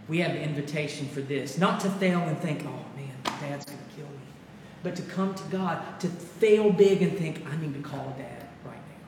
We 0.08 0.20
have 0.20 0.32
the 0.32 0.42
invitation 0.42 1.06
for 1.08 1.20
this. 1.20 1.58
Not 1.58 1.80
to 1.80 1.90
fail 1.90 2.20
and 2.20 2.38
think, 2.38 2.64
oh 2.64 2.84
man, 2.96 3.12
dad's 3.24 3.66
going 3.66 3.78
to 3.78 3.96
kill 3.96 4.06
me. 4.06 4.18
But 4.82 4.96
to 4.96 5.02
come 5.02 5.34
to 5.34 5.42
God, 5.44 6.00
to 6.00 6.08
fail 6.08 6.72
big 6.72 7.02
and 7.02 7.16
think, 7.16 7.46
I 7.46 7.56
need 7.56 7.74
to 7.74 7.80
call 7.80 8.14
dad 8.18 8.48
right 8.64 8.74
now. 8.74 9.06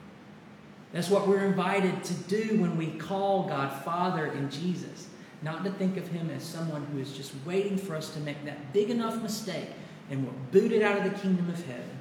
That's 0.93 1.09
what 1.09 1.27
we're 1.27 1.45
invited 1.45 2.05
to 2.05 2.15
do 2.15 2.61
when 2.61 2.77
we 2.77 2.89
call 2.89 3.45
God 3.45 3.83
Father 3.83 4.27
in 4.27 4.51
Jesus. 4.51 5.09
Not 5.43 5.65
to 5.65 5.71
think 5.71 5.97
of 5.97 6.07
him 6.09 6.29
as 6.31 6.43
someone 6.43 6.85
who 6.93 6.99
is 6.99 7.13
just 7.13 7.33
waiting 7.47 7.79
for 7.79 7.97
us 7.97 8.11
to 8.11 8.21
make 8.21 8.45
that 8.45 8.75
big 8.75 8.91
enough 8.91 9.23
mistake 9.23 9.71
and 10.11 10.27
we're 10.27 10.33
booted 10.51 10.83
out 10.83 10.99
of 10.99 11.05
the 11.05 11.19
kingdom 11.19 11.49
of 11.49 11.65
heaven. 11.65 11.99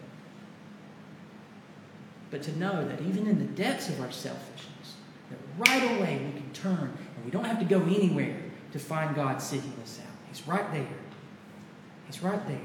But 2.32 2.44
to 2.44 2.58
know 2.58 2.86
that 2.86 3.02
even 3.02 3.28
in 3.28 3.40
the 3.40 3.46
depths 3.46 3.88
of 3.88 4.02
our 4.02 4.12
selfishness, 4.12 4.96
that 5.30 5.40
right 5.58 5.98
away 5.98 6.22
we 6.26 6.40
can 6.40 6.52
turn 6.52 6.98
and 7.16 7.26
we 7.26 7.32
don't 7.32 7.46
have 7.46 7.60
to 7.60 7.66
go 7.66 7.82
anywhere 7.84 8.36
to 8.72 8.80
find 8.80 9.16
God 9.16 9.42
seeking 9.42 9.74
us 9.82 10.00
out. 10.00 10.14
He's 10.28 10.48
right 10.48 10.72
there. 10.72 10.88
He's 12.08 12.22
right 12.22 12.48
there. 12.48 12.58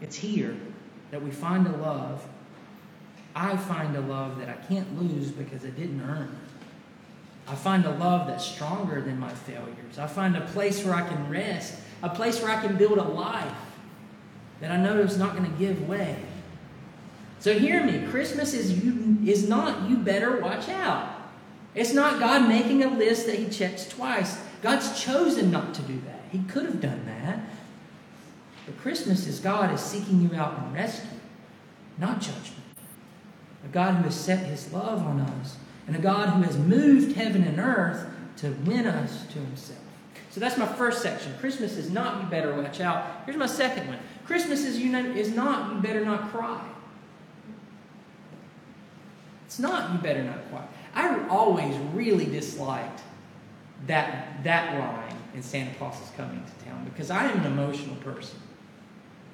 It's 0.00 0.16
here 0.16 0.56
that 1.10 1.22
we 1.22 1.30
find 1.30 1.66
a 1.66 1.76
love. 1.76 2.26
I 3.34 3.56
find 3.56 3.96
a 3.96 4.00
love 4.00 4.38
that 4.38 4.48
I 4.48 4.54
can't 4.54 5.00
lose 5.00 5.30
because 5.30 5.64
I 5.64 5.70
didn't 5.70 6.00
earn. 6.02 6.36
I 7.46 7.54
find 7.54 7.84
a 7.84 7.90
love 7.90 8.26
that's 8.26 8.44
stronger 8.44 9.00
than 9.00 9.18
my 9.18 9.32
failures. 9.32 9.98
I 9.98 10.06
find 10.06 10.36
a 10.36 10.40
place 10.40 10.84
where 10.84 10.94
I 10.94 11.06
can 11.06 11.28
rest, 11.28 11.74
a 12.02 12.08
place 12.08 12.40
where 12.40 12.50
I 12.50 12.60
can 12.60 12.76
build 12.76 12.98
a 12.98 13.02
life 13.02 13.52
that 14.60 14.70
I 14.70 14.76
know 14.76 14.98
is 14.98 15.18
not 15.18 15.36
going 15.36 15.50
to 15.50 15.58
give 15.58 15.86
way. 15.88 16.16
So 17.40 17.58
hear 17.58 17.84
me, 17.84 18.06
Christmas 18.10 18.54
is 18.54 18.82
you 18.82 19.18
is 19.26 19.48
not 19.48 19.90
you 19.90 19.98
better 19.98 20.38
watch 20.38 20.68
out. 20.68 21.13
It's 21.74 21.92
not 21.92 22.20
God 22.20 22.48
making 22.48 22.84
a 22.84 22.88
list 22.88 23.26
that 23.26 23.38
he 23.38 23.48
checks 23.48 23.88
twice. 23.88 24.38
God's 24.62 25.02
chosen 25.02 25.50
not 25.50 25.74
to 25.74 25.82
do 25.82 26.00
that. 26.06 26.22
He 26.30 26.38
could 26.38 26.64
have 26.64 26.80
done 26.80 27.04
that. 27.06 27.40
But 28.66 28.78
Christmas 28.78 29.26
is 29.26 29.40
God 29.40 29.74
is 29.74 29.80
seeking 29.80 30.22
you 30.22 30.34
out 30.36 30.58
and 30.58 30.72
rescue, 30.72 31.18
not 31.98 32.20
judgment. 32.20 32.62
A 33.64 33.68
God 33.68 33.96
who 33.96 34.04
has 34.04 34.14
set 34.14 34.46
his 34.46 34.72
love 34.72 35.02
on 35.02 35.20
us 35.20 35.56
and 35.86 35.96
a 35.96 35.98
God 35.98 36.30
who 36.30 36.42
has 36.42 36.56
moved 36.56 37.16
heaven 37.16 37.44
and 37.44 37.58
earth 37.58 38.06
to 38.38 38.50
win 38.64 38.86
us 38.86 39.26
to 39.26 39.38
himself. 39.38 39.78
So 40.30 40.40
that's 40.40 40.58
my 40.58 40.66
first 40.66 41.02
section. 41.02 41.32
Christmas 41.38 41.76
is 41.76 41.90
not 41.90 42.22
you 42.22 42.28
better 42.28 42.54
watch 42.60 42.80
out. 42.80 43.22
Here's 43.24 43.36
my 43.36 43.46
second 43.46 43.86
one. 43.86 43.98
Christmas 44.24 44.64
is, 44.64 44.80
you 44.80 44.90
know, 44.90 45.04
is 45.04 45.30
not 45.34 45.74
you 45.74 45.80
better 45.80 46.04
not 46.04 46.30
cry. 46.30 46.60
It's 49.54 49.60
not 49.60 49.92
you 49.92 49.98
better 49.98 50.24
not 50.24 50.50
cry. 50.50 50.64
I 50.96 51.28
always 51.28 51.76
really 51.92 52.24
disliked 52.24 53.02
that, 53.86 54.42
that 54.42 54.76
line 54.80 55.16
in 55.32 55.44
Santa 55.44 55.72
Claus 55.76 56.02
is 56.02 56.10
coming 56.16 56.42
to 56.44 56.64
town 56.64 56.84
because 56.84 57.08
I 57.08 57.30
am 57.30 57.38
an 57.38 57.46
emotional 57.46 57.94
person. 57.96 58.36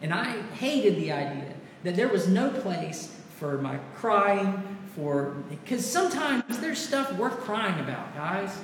And 0.02 0.12
I 0.12 0.42
hated 0.52 0.96
the 0.96 1.10
idea 1.10 1.54
that 1.84 1.96
there 1.96 2.08
was 2.08 2.28
no 2.28 2.50
place 2.50 3.16
for 3.38 3.56
my 3.62 3.78
crying, 3.94 4.62
for 4.94 5.36
because 5.48 5.86
sometimes 5.86 6.58
there's 6.58 6.78
stuff 6.78 7.14
worth 7.14 7.38
crying 7.38 7.80
about, 7.80 8.14
guys. 8.14 8.58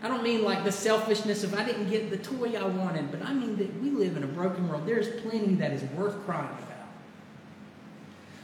I 0.00 0.06
don't 0.06 0.22
mean 0.22 0.44
like 0.44 0.62
the 0.62 0.70
selfishness 0.70 1.42
of 1.42 1.54
I 1.54 1.64
didn't 1.64 1.90
get 1.90 2.08
the 2.08 2.18
toy 2.18 2.54
I 2.56 2.68
wanted, 2.68 3.10
but 3.10 3.20
I 3.22 3.34
mean 3.34 3.56
that 3.56 3.82
we 3.82 3.90
live 3.90 4.16
in 4.16 4.22
a 4.22 4.28
broken 4.28 4.68
world. 4.68 4.86
There's 4.86 5.08
plenty 5.22 5.56
that 5.56 5.72
is 5.72 5.82
worth 5.90 6.24
crying 6.24 6.46
about. 6.46 6.86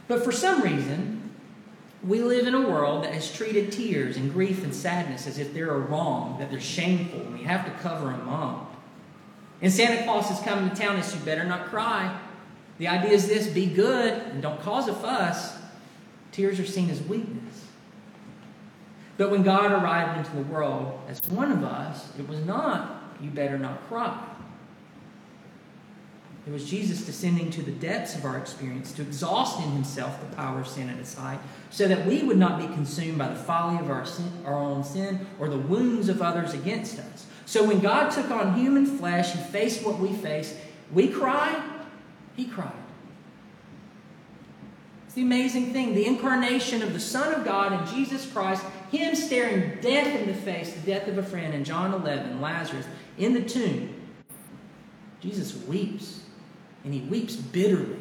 But 0.09 0.25
for 0.25 0.33
some 0.33 0.61
reason, 0.61 1.16
we 2.05 2.21
live 2.21 2.47
in 2.47 2.53
a 2.53 2.69
world 2.69 3.03
that 3.03 3.13
has 3.13 3.31
treated 3.31 3.71
tears 3.71 4.17
and 4.17 4.31
grief 4.31 4.63
and 4.63 4.73
sadness 4.73 5.25
as 5.25 5.39
if 5.39 5.53
they're 5.53 5.73
a 5.73 5.79
wrong, 5.79 6.37
that 6.39 6.51
they're 6.51 6.59
shameful, 6.59 7.21
and 7.21 7.33
we 7.33 7.43
have 7.43 7.65
to 7.65 7.71
cover 7.81 8.07
them 8.07 8.29
up. 8.29 8.75
And 9.61 9.71
Santa 9.71 10.03
Claus 10.03 10.29
is 10.29 10.39
coming 10.45 10.69
to 10.69 10.75
town, 10.75 10.95
and 10.97 11.13
you 11.13 11.19
better 11.21 11.43
not 11.43 11.67
cry. 11.67 12.19
The 12.77 12.87
idea 12.87 13.11
is 13.11 13.27
this 13.27 13.47
be 13.47 13.65
good 13.65 14.13
and 14.13 14.41
don't 14.41 14.61
cause 14.61 14.87
a 14.87 14.93
fuss. 14.93 15.57
Tears 16.31 16.59
are 16.59 16.65
seen 16.65 16.89
as 16.91 17.01
weakness. 17.01 17.65
But 19.17 19.31
when 19.31 19.41
God 19.41 19.71
arrived 19.71 20.19
into 20.19 20.35
the 20.35 20.43
world 20.43 20.99
as 21.09 21.19
one 21.29 21.51
of 21.51 21.63
us, 21.63 22.07
it 22.19 22.27
was 22.27 22.39
not, 22.45 23.15
you 23.19 23.31
better 23.31 23.57
not 23.57 23.87
cry. 23.87 24.23
It 26.47 26.53
was 26.53 26.69
Jesus 26.69 27.05
descending 27.05 27.51
to 27.51 27.61
the 27.61 27.71
depths 27.71 28.15
of 28.15 28.23
our 28.23 28.37
experience 28.37 28.93
to 28.93 29.01
exhaust 29.01 29.59
in 29.59 29.69
himself 29.71 30.17
the 30.21 30.33
power 30.35 30.61
of 30.61 30.67
sin 30.67 30.89
at 30.89 30.97
its 30.97 31.13
height, 31.13 31.39
so 31.69 31.89
that 31.89 32.05
we 32.05 32.23
would 32.23 32.37
not 32.37 32.57
be 32.57 32.73
consumed 32.73 33.17
by 33.17 33.27
the 33.27 33.35
folly 33.35 33.77
of 33.79 33.91
our, 33.91 34.05
sin, 34.05 34.31
our 34.45 34.55
own 34.55 34.83
sin 34.83 35.27
or 35.39 35.49
the 35.49 35.57
wounds 35.57 36.07
of 36.07 36.21
others 36.21 36.53
against 36.53 36.99
us. 36.99 37.25
So 37.45 37.65
when 37.65 37.79
God 37.79 38.11
took 38.11 38.31
on 38.31 38.55
human 38.55 38.85
flesh, 38.85 39.35
and 39.35 39.45
faced 39.45 39.85
what 39.85 39.99
we 39.99 40.13
face. 40.13 40.55
We 40.93 41.09
cry, 41.09 41.61
he 42.35 42.45
cried 42.45 42.71
It's 45.05 45.15
the 45.15 45.21
amazing 45.21 45.73
thing. 45.73 45.95
The 45.95 46.05
incarnation 46.05 46.81
of 46.81 46.93
the 46.93 46.99
Son 46.99 47.33
of 47.33 47.43
God 47.43 47.73
and 47.73 47.87
Jesus 47.87 48.29
Christ, 48.31 48.63
Him 48.91 49.15
staring 49.15 49.81
death 49.81 50.19
in 50.19 50.27
the 50.27 50.33
face, 50.33 50.73
the 50.73 50.79
death 50.81 51.07
of 51.07 51.17
a 51.17 51.23
friend 51.23 51.53
in 51.53 51.63
John 51.63 51.93
11, 51.93 52.39
Lazarus 52.39 52.85
in 53.17 53.33
the 53.33 53.41
tomb. 53.41 53.93
Jesus 55.19 55.55
weeps, 55.65 56.21
and 56.87 56.93
He 56.93 57.01
weeps 57.01 57.35
bitterly 57.35 57.99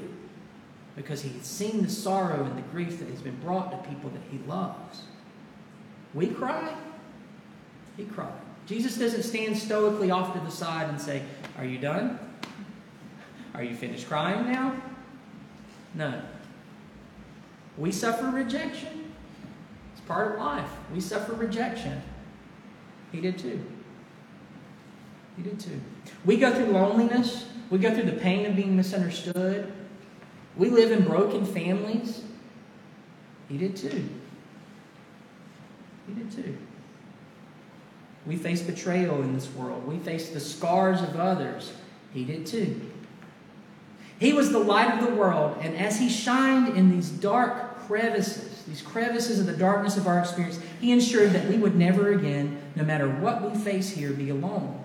because 0.94 1.20
He 1.22 1.30
has 1.30 1.44
seen 1.44 1.82
the 1.82 1.90
sorrow 1.90 2.44
and 2.44 2.56
the 2.56 2.62
grief 2.70 3.00
that 3.00 3.08
has 3.08 3.20
been 3.20 3.34
brought 3.40 3.72
to 3.72 3.88
people 3.88 4.10
that 4.10 4.22
He 4.30 4.38
loves. 4.46 5.02
We 6.14 6.28
cry, 6.28 6.72
He 7.96 8.04
cried. 8.04 8.30
Jesus 8.68 8.96
doesn't 8.96 9.24
stand 9.24 9.58
stoically 9.58 10.12
off 10.12 10.34
to 10.34 10.38
the 10.38 10.52
side 10.52 10.88
and 10.88 11.00
say, 11.00 11.22
Are 11.58 11.64
you 11.64 11.78
done? 11.78 12.20
Are 13.54 13.64
you 13.64 13.74
finished 13.74 14.06
crying 14.06 14.52
now? 14.52 14.80
No. 15.94 16.22
We 17.76 17.90
suffer 17.90 18.26
rejection. 18.26 19.12
It's 19.94 20.00
part 20.02 20.34
of 20.34 20.38
life. 20.38 20.70
We 20.94 21.00
suffer 21.00 21.32
rejection. 21.32 22.02
He 23.10 23.20
did 23.20 23.36
too. 23.36 23.64
He 25.36 25.42
did 25.42 25.58
too. 25.58 25.80
We 26.24 26.36
go 26.36 26.54
through 26.54 26.66
loneliness. 26.66 27.46
We 27.70 27.78
go 27.78 27.92
through 27.92 28.10
the 28.10 28.20
pain 28.20 28.46
of 28.46 28.56
being 28.56 28.76
misunderstood. 28.76 29.72
We 30.56 30.70
live 30.70 30.92
in 30.92 31.04
broken 31.04 31.44
families. 31.44 32.22
He 33.48 33.58
did 33.58 33.76
too. 33.76 34.08
He 36.06 36.14
did 36.14 36.30
too. 36.30 36.56
We 38.26 38.36
face 38.36 38.62
betrayal 38.62 39.22
in 39.22 39.34
this 39.34 39.50
world. 39.52 39.86
We 39.86 39.98
face 39.98 40.30
the 40.30 40.40
scars 40.40 41.00
of 41.00 41.16
others. 41.16 41.72
He 42.12 42.24
did 42.24 42.46
too. 42.46 42.80
He 44.18 44.32
was 44.32 44.50
the 44.50 44.58
light 44.58 44.98
of 44.98 45.06
the 45.06 45.14
world, 45.14 45.58
and 45.60 45.76
as 45.76 45.98
he 45.98 46.08
shined 46.08 46.74
in 46.76 46.90
these 46.90 47.10
dark 47.10 47.80
crevices, 47.80 48.62
these 48.66 48.80
crevices 48.80 49.38
of 49.38 49.46
the 49.46 49.52
darkness 49.52 49.98
of 49.98 50.06
our 50.06 50.18
experience, 50.18 50.58
he 50.80 50.90
ensured 50.90 51.32
that 51.32 51.46
we 51.48 51.58
would 51.58 51.76
never 51.76 52.12
again, 52.12 52.58
no 52.74 52.82
matter 52.82 53.08
what 53.08 53.42
we 53.42 53.58
face 53.58 53.90
here, 53.90 54.12
be 54.12 54.30
alone. 54.30 54.82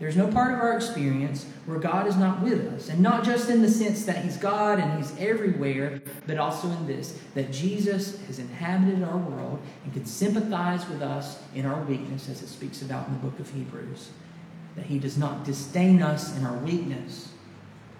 There's 0.00 0.16
no 0.16 0.28
part 0.28 0.54
of 0.54 0.60
our 0.60 0.74
experience 0.74 1.44
where 1.66 1.78
God 1.78 2.06
is 2.06 2.16
not 2.16 2.40
with 2.40 2.66
us. 2.72 2.88
And 2.88 3.00
not 3.00 3.22
just 3.22 3.50
in 3.50 3.60
the 3.60 3.70
sense 3.70 4.06
that 4.06 4.24
He's 4.24 4.38
God 4.38 4.78
and 4.78 4.96
He's 4.96 5.14
everywhere, 5.18 6.00
but 6.26 6.38
also 6.38 6.68
in 6.68 6.86
this 6.86 7.20
that 7.34 7.52
Jesus 7.52 8.18
has 8.26 8.38
inhabited 8.38 9.02
our 9.02 9.18
world 9.18 9.60
and 9.84 9.92
can 9.92 10.06
sympathize 10.06 10.88
with 10.88 11.02
us 11.02 11.42
in 11.54 11.66
our 11.66 11.82
weakness, 11.82 12.30
as 12.30 12.42
it 12.42 12.48
speaks 12.48 12.80
about 12.80 13.08
in 13.08 13.12
the 13.12 13.20
book 13.20 13.38
of 13.38 13.52
Hebrews. 13.52 14.08
That 14.76 14.86
He 14.86 14.98
does 14.98 15.18
not 15.18 15.44
disdain 15.44 16.00
us 16.00 16.34
in 16.34 16.46
our 16.46 16.56
weakness. 16.56 17.32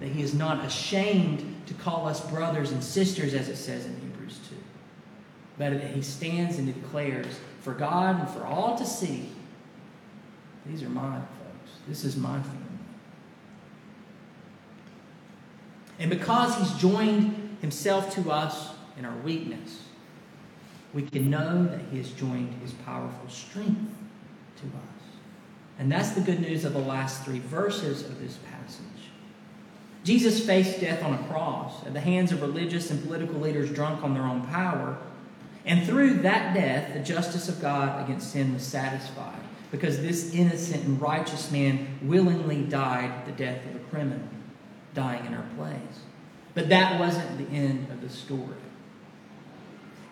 That 0.00 0.08
He 0.08 0.22
is 0.22 0.32
not 0.32 0.64
ashamed 0.64 1.44
to 1.66 1.74
call 1.74 2.08
us 2.08 2.26
brothers 2.30 2.72
and 2.72 2.82
sisters, 2.82 3.34
as 3.34 3.50
it 3.50 3.56
says 3.56 3.84
in 3.84 3.94
Hebrews 4.00 4.40
2. 4.48 4.54
But 5.58 5.74
that 5.74 5.90
He 5.90 6.00
stands 6.00 6.56
and 6.56 6.74
declares 6.74 7.38
for 7.60 7.74
God 7.74 8.20
and 8.20 8.28
for 8.30 8.46
all 8.46 8.78
to 8.78 8.86
see, 8.86 9.28
these 10.64 10.82
are 10.82 10.88
mine. 10.88 11.26
This 11.90 12.04
is 12.04 12.16
my 12.16 12.40
family. 12.40 12.56
And 15.98 16.08
because 16.08 16.56
he's 16.56 16.72
joined 16.80 17.58
himself 17.60 18.14
to 18.14 18.30
us 18.30 18.70
in 18.96 19.04
our 19.04 19.16
weakness, 19.18 19.82
we 20.94 21.02
can 21.02 21.28
know 21.28 21.64
that 21.64 21.80
he 21.90 21.98
has 21.98 22.12
joined 22.12 22.54
his 22.62 22.72
powerful 22.72 23.28
strength 23.28 23.92
to 24.58 24.66
us. 24.66 25.02
And 25.80 25.90
that's 25.90 26.12
the 26.12 26.20
good 26.20 26.40
news 26.40 26.64
of 26.64 26.74
the 26.74 26.78
last 26.78 27.24
three 27.24 27.40
verses 27.40 28.04
of 28.04 28.20
this 28.20 28.38
passage. 28.52 28.84
Jesus 30.04 30.46
faced 30.46 30.80
death 30.80 31.02
on 31.02 31.14
a 31.14 31.22
cross 31.24 31.84
at 31.84 31.92
the 31.92 32.00
hands 32.00 32.30
of 32.30 32.40
religious 32.40 32.92
and 32.92 33.02
political 33.02 33.40
leaders 33.40 33.68
drunk 33.68 34.04
on 34.04 34.14
their 34.14 34.22
own 34.22 34.46
power. 34.46 34.96
And 35.66 35.84
through 35.84 36.18
that 36.20 36.54
death, 36.54 36.94
the 36.94 37.00
justice 37.00 37.48
of 37.48 37.60
God 37.60 38.04
against 38.04 38.30
sin 38.30 38.54
was 38.54 38.62
satisfied 38.62 39.40
because 39.70 40.00
this 40.00 40.34
innocent 40.34 40.84
and 40.84 41.00
righteous 41.00 41.50
man 41.50 41.86
willingly 42.02 42.62
died 42.62 43.26
the 43.26 43.32
death 43.32 43.64
of 43.66 43.76
a 43.76 43.78
criminal, 43.90 44.28
dying 44.94 45.24
in 45.26 45.34
our 45.34 45.46
place. 45.56 46.00
But 46.54 46.68
that 46.68 46.98
wasn't 46.98 47.38
the 47.38 47.56
end 47.56 47.90
of 47.90 48.00
the 48.00 48.08
story. 48.08 48.56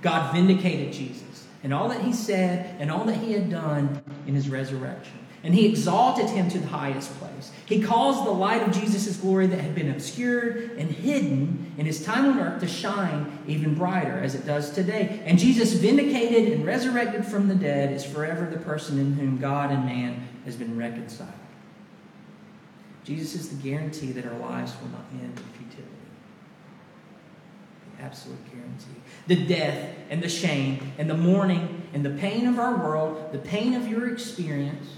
God 0.01 0.33
vindicated 0.33 0.93
Jesus 0.93 1.47
and 1.65 1.75
all 1.75 1.89
that 1.89 2.03
he 2.03 2.13
said 2.13 2.81
and 2.81 2.91
all 2.91 3.05
that 3.05 3.17
he 3.17 3.33
had 3.33 3.51
done 3.51 4.03
in 4.27 4.35
his 4.35 4.49
resurrection 4.49 5.19
and 5.43 5.55
he 5.55 5.67
exalted 5.67 6.29
him 6.31 6.49
to 6.51 6.59
the 6.59 6.67
highest 6.67 7.17
place. 7.19 7.53
He 7.65 7.81
caused 7.81 8.25
the 8.25 8.31
light 8.31 8.63
of 8.63 8.73
Jesus' 8.73 9.17
glory 9.17 9.47
that 9.47 9.61
had 9.61 9.75
been 9.75 9.91
obscured 9.91 10.73
and 10.79 10.91
hidden 10.91 11.73
in 11.79 11.87
his 11.87 12.05
time 12.05 12.27
on 12.27 12.41
earth 12.41 12.61
to 12.61 12.67
shine 12.67 13.39
even 13.47 13.75
brighter 13.75 14.19
as 14.19 14.35
it 14.35 14.47
does 14.47 14.71
today. 14.71 15.23
And 15.25 15.39
Jesus, 15.39 15.75
vindicated 15.75 16.53
and 16.53 16.67
resurrected 16.67 17.25
from 17.25 17.47
the 17.47 17.55
dead, 17.55 17.93
is 17.93 18.05
forever 18.05 18.47
the 18.47 18.59
person 18.59 18.99
in 18.99 19.15
whom 19.15 19.39
God 19.39 19.71
and 19.71 19.85
man 19.85 20.27
has 20.45 20.57
been 20.57 20.77
reconciled. 20.77 21.31
Jesus 23.05 23.41
is 23.41 23.49
the 23.51 23.63
guarantee 23.63 24.13
that 24.13 24.27
our 24.27 24.39
lives 24.39 24.75
will 24.83 24.89
not 24.89 25.05
end 25.13 25.39
in 25.39 25.45
futility. 25.59 25.95
Absolute 28.01 28.45
guarantee. 28.51 29.01
The 29.27 29.47
death 29.47 29.95
and 30.11 30.23
the 30.23 30.29
shame 30.29 30.93
and 30.99 31.09
the 31.09 31.17
mourning 31.17 31.89
and 31.95 32.05
the 32.05 32.11
pain 32.11 32.47
of 32.47 32.59
our 32.59 32.77
world, 32.77 33.33
the 33.33 33.39
pain 33.39 33.75
of 33.75 33.89
your 33.89 34.13
experience, 34.13 34.89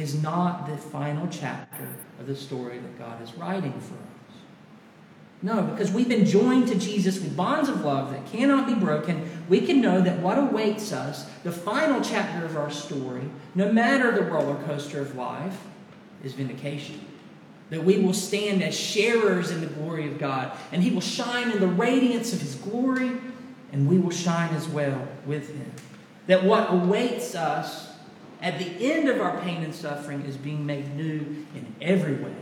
is 0.00 0.20
not 0.22 0.66
the 0.66 0.76
final 0.76 1.26
chapter 1.30 1.88
of 2.20 2.26
the 2.26 2.36
story 2.36 2.78
that 2.78 2.98
God 2.98 3.22
is 3.22 3.34
writing 3.34 3.72
for 3.72 3.94
us. 3.94 4.16
No, 5.42 5.62
because 5.62 5.90
we've 5.92 6.08
been 6.08 6.24
joined 6.24 6.68
to 6.68 6.74
Jesus 6.74 7.20
with 7.20 7.36
bonds 7.36 7.68
of 7.68 7.82
love 7.82 8.10
that 8.10 8.26
cannot 8.26 8.66
be 8.66 8.74
broken, 8.74 9.44
we 9.48 9.60
can 9.60 9.80
know 9.80 10.00
that 10.00 10.20
what 10.20 10.38
awaits 10.38 10.92
us, 10.92 11.28
the 11.44 11.52
final 11.52 12.00
chapter 12.00 12.44
of 12.44 12.56
our 12.56 12.70
story, 12.70 13.30
no 13.54 13.72
matter 13.72 14.12
the 14.12 14.22
roller 14.22 14.62
coaster 14.64 15.00
of 15.00 15.14
life, 15.14 15.58
is 16.24 16.32
vindication. 16.32 17.00
That 17.70 17.84
we 17.84 17.98
will 17.98 18.14
stand 18.14 18.62
as 18.62 18.74
sharers 18.74 19.50
in 19.50 19.60
the 19.60 19.66
glory 19.66 20.08
of 20.08 20.18
God, 20.18 20.56
and 20.72 20.82
He 20.82 20.90
will 20.90 21.00
shine 21.00 21.50
in 21.50 21.60
the 21.60 21.66
radiance 21.66 22.32
of 22.32 22.40
His 22.40 22.54
glory, 22.54 23.12
and 23.72 23.88
we 23.88 23.98
will 23.98 24.10
shine 24.10 24.54
as 24.54 24.68
well 24.68 25.06
with 25.26 25.54
Him. 25.54 25.70
That 26.28 26.44
what 26.44 26.72
awaits 26.72 27.34
us 27.34 27.95
at 28.40 28.58
the 28.58 28.92
end 28.92 29.08
of 29.08 29.20
our 29.20 29.40
pain 29.40 29.62
and 29.62 29.74
suffering 29.74 30.22
is 30.22 30.36
being 30.36 30.66
made 30.66 30.94
new 30.96 31.46
in 31.54 31.74
every 31.80 32.14
way, 32.14 32.34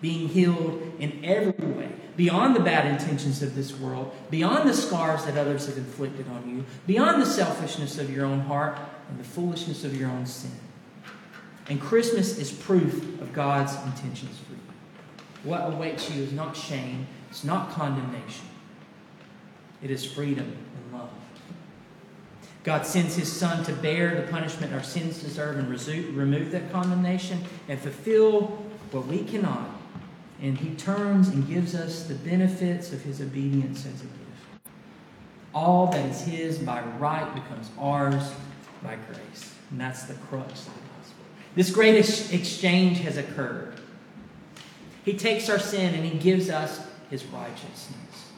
being 0.00 0.28
healed 0.28 0.94
in 0.98 1.24
every 1.24 1.66
way, 1.66 1.90
beyond 2.16 2.56
the 2.56 2.60
bad 2.60 2.86
intentions 2.86 3.42
of 3.42 3.54
this 3.54 3.78
world, 3.78 4.14
beyond 4.30 4.68
the 4.68 4.74
scars 4.74 5.24
that 5.24 5.36
others 5.36 5.66
have 5.66 5.76
inflicted 5.76 6.26
on 6.28 6.48
you, 6.48 6.64
beyond 6.86 7.20
the 7.20 7.26
selfishness 7.26 7.98
of 7.98 8.14
your 8.14 8.24
own 8.24 8.40
heart 8.40 8.78
and 9.08 9.18
the 9.18 9.24
foolishness 9.24 9.84
of 9.84 9.98
your 9.98 10.10
own 10.10 10.26
sin. 10.26 10.50
And 11.68 11.80
Christmas 11.80 12.38
is 12.38 12.50
proof 12.50 13.20
of 13.20 13.32
God's 13.32 13.74
intentions 13.86 14.38
for 14.38 14.52
you. 14.52 14.58
What 15.44 15.72
awaits 15.72 16.10
you 16.10 16.22
is 16.22 16.32
not 16.32 16.56
shame, 16.56 17.06
it's 17.30 17.44
not 17.44 17.70
condemnation, 17.70 18.46
it 19.82 19.90
is 19.90 20.04
freedom 20.04 20.56
and 20.76 20.98
love. 20.98 21.10
God 22.64 22.86
sends 22.86 23.16
his 23.16 23.30
Son 23.30 23.64
to 23.64 23.72
bear 23.72 24.14
the 24.14 24.30
punishment 24.30 24.72
our 24.72 24.82
sins 24.82 25.20
deserve 25.20 25.56
and 25.58 25.68
remove 26.16 26.52
that 26.52 26.70
condemnation 26.70 27.42
and 27.68 27.78
fulfill 27.78 28.42
what 28.92 29.06
we 29.06 29.24
cannot. 29.24 29.68
And 30.40 30.58
he 30.58 30.74
turns 30.74 31.28
and 31.28 31.46
gives 31.46 31.74
us 31.74 32.04
the 32.04 32.14
benefits 32.14 32.92
of 32.92 33.02
his 33.02 33.20
obedience 33.20 33.86
as 33.86 34.00
a 34.00 34.04
gift. 34.04 34.68
All 35.54 35.88
that 35.88 36.04
is 36.06 36.22
his 36.22 36.58
by 36.58 36.82
right 36.98 37.32
becomes 37.34 37.70
ours 37.78 38.32
by 38.82 38.96
grace. 38.96 39.54
And 39.70 39.80
that's 39.80 40.04
the 40.04 40.14
crux 40.14 40.66
of 40.66 40.74
the 40.74 40.80
gospel. 40.98 41.24
This 41.54 41.70
great 41.70 41.96
exchange 41.96 43.00
has 43.00 43.16
occurred. 43.16 43.74
He 45.04 45.14
takes 45.14 45.48
our 45.48 45.58
sin 45.58 45.94
and 45.94 46.04
he 46.04 46.18
gives 46.18 46.48
us 46.48 46.80
his 47.10 47.24
righteousness. 47.26 48.30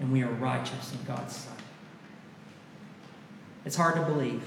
And 0.00 0.12
we 0.12 0.22
are 0.22 0.30
righteous 0.32 0.92
in 0.92 0.98
God's 1.06 1.36
sight. 1.36 1.61
It's 3.64 3.76
hard 3.76 3.94
to 3.96 4.02
believe. 4.02 4.42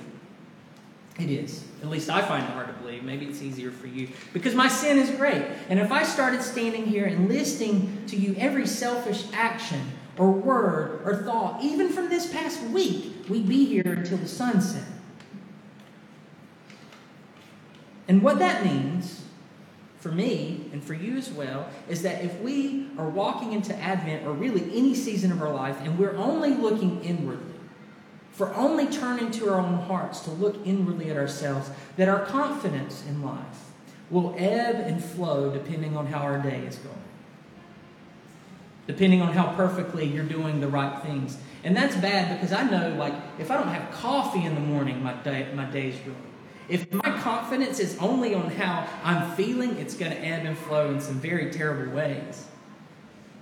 It 1.20 1.30
is. 1.30 1.64
At 1.82 1.90
least 1.90 2.10
I 2.10 2.22
find 2.22 2.44
it 2.44 2.50
hard 2.50 2.68
to 2.68 2.74
believe. 2.74 3.04
Maybe 3.04 3.26
it's 3.26 3.42
easier 3.42 3.72
for 3.72 3.88
you. 3.88 4.10
Because 4.34 4.54
my 4.54 4.68
sin 4.68 4.98
is 4.98 5.10
great. 5.12 5.44
And 5.70 5.80
if 5.80 5.92
I 5.92 6.04
started 6.04 6.42
standing 6.42 6.86
here 6.86 7.06
and 7.06 7.30
listing 7.30 8.04
to 8.08 8.18
you 8.18 8.36
every 8.38 8.68
selfish 8.68 9.26
action 9.34 9.82
or 10.18 10.32
word 10.32 11.02
or 11.06 11.24
thought, 11.24 11.64
even 11.64 11.90
from 11.90 12.10
this 12.10 12.32
past 12.32 12.62
week, 12.64 13.14
we'd 13.30 13.48
be 13.48 13.66
here 13.66 13.94
until 13.94 14.18
the 14.18 14.28
sun 14.28 14.60
set. 14.62 14.84
And 18.08 18.22
what 18.22 18.40
that 18.40 18.66
means 18.66 19.24
for 20.00 20.12
me 20.12 20.70
and 20.72 20.84
for 20.84 20.94
you 20.94 21.18
as 21.18 21.32
well 21.32 21.68
is 21.90 22.04
that 22.04 22.24
if 22.24 22.40
we 22.42 22.88
are 22.98 23.10
walking 23.10 23.54
into 23.54 23.76
Advent 23.78 24.28
or 24.28 24.34
really 24.34 24.64
any 24.78 24.94
season 24.94 25.32
of 25.32 25.42
our 25.42 25.52
life 25.52 25.78
and 25.82 25.98
we're 25.98 26.16
only 26.16 26.54
looking 26.54 27.02
inwardly, 27.04 27.55
for 28.36 28.54
only 28.54 28.86
turning 28.88 29.32
to 29.32 29.50
our 29.50 29.62
own 29.62 29.76
hearts 29.76 30.20
to 30.20 30.30
look 30.30 30.58
inwardly 30.68 31.10
at 31.10 31.16
ourselves, 31.16 31.70
that 31.96 32.10
our 32.10 32.26
confidence 32.26 33.02
in 33.08 33.24
life 33.24 33.72
will 34.10 34.36
ebb 34.38 34.76
and 34.76 35.02
flow 35.02 35.50
depending 35.50 35.96
on 35.96 36.08
how 36.08 36.20
our 36.20 36.38
day 36.40 36.60
is 36.66 36.76
going. 36.76 36.96
Depending 38.88 39.22
on 39.22 39.32
how 39.32 39.56
perfectly 39.56 40.06
you're 40.06 40.26
doing 40.26 40.60
the 40.60 40.68
right 40.68 41.02
things. 41.02 41.38
And 41.64 41.76
that's 41.76 41.96
bad 41.96 42.38
because 42.38 42.52
I 42.52 42.70
know, 42.70 42.96
like, 43.00 43.14
if 43.40 43.50
I 43.50 43.56
don't 43.56 43.70
have 43.70 43.90
coffee 43.92 44.44
in 44.44 44.54
the 44.54 44.62
morning, 44.62 45.02
my 45.02 45.14
day, 45.14 45.48
my 45.56 45.66
day's 45.66 45.96
ruined. 46.06 46.22
If 46.68 46.92
my 46.92 47.18
confidence 47.22 47.80
is 47.80 47.98
only 48.00 48.36
on 48.36 48.52
how 48.52 48.86
I'm 49.04 49.32
feeling, 49.36 49.78
it's 49.78 49.96
going 49.96 50.12
to 50.12 50.18
ebb 50.18 50.46
and 50.46 50.58
flow 50.58 50.92
in 50.92 51.00
some 51.00 51.22
very 51.22 51.52
terrible 51.52 51.94
ways. 51.94 52.48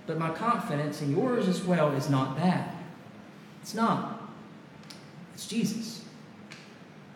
But 0.06 0.18
my 0.18 0.30
confidence, 0.30 1.00
and 1.00 1.10
yours 1.10 1.48
as 1.48 1.64
well, 1.64 1.92
is 1.92 2.08
not 2.08 2.36
bad. 2.36 2.70
It's 3.60 3.74
not. 3.74 4.13
It's 5.34 5.46
Jesus. 5.46 6.04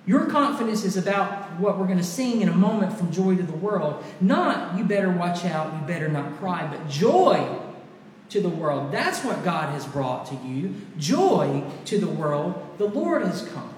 Your 0.06 0.26
confidence 0.26 0.84
is 0.84 0.96
about 0.96 1.60
what 1.60 1.78
we're 1.78 1.86
going 1.86 1.98
to 1.98 2.04
sing 2.04 2.40
in 2.40 2.48
a 2.48 2.54
moment 2.54 2.96
from 2.96 3.12
Joy 3.12 3.36
to 3.36 3.42
the 3.42 3.56
World. 3.56 4.02
Not, 4.20 4.78
you 4.78 4.84
better 4.84 5.10
watch 5.10 5.44
out, 5.44 5.74
you 5.74 5.86
better 5.86 6.08
not 6.08 6.38
cry, 6.38 6.66
but 6.66 6.88
joy 6.88 7.46
to 8.30 8.40
the 8.40 8.48
world. 8.48 8.92
That's 8.92 9.24
what 9.24 9.44
God 9.44 9.70
has 9.70 9.86
brought 9.86 10.26
to 10.26 10.34
you. 10.36 10.74
Joy 10.98 11.62
to 11.86 11.98
the 11.98 12.08
world. 12.08 12.74
The 12.78 12.86
Lord 12.86 13.22
has 13.22 13.42
come. 13.48 13.74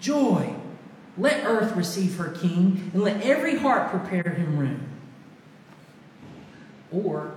Joy. 0.00 0.54
Let 1.18 1.44
earth 1.44 1.74
receive 1.76 2.16
her 2.16 2.28
king, 2.28 2.90
and 2.92 3.02
let 3.02 3.22
every 3.22 3.56
heart 3.56 3.90
prepare 3.90 4.34
him 4.34 4.58
room. 4.58 4.86
Or 6.92 7.34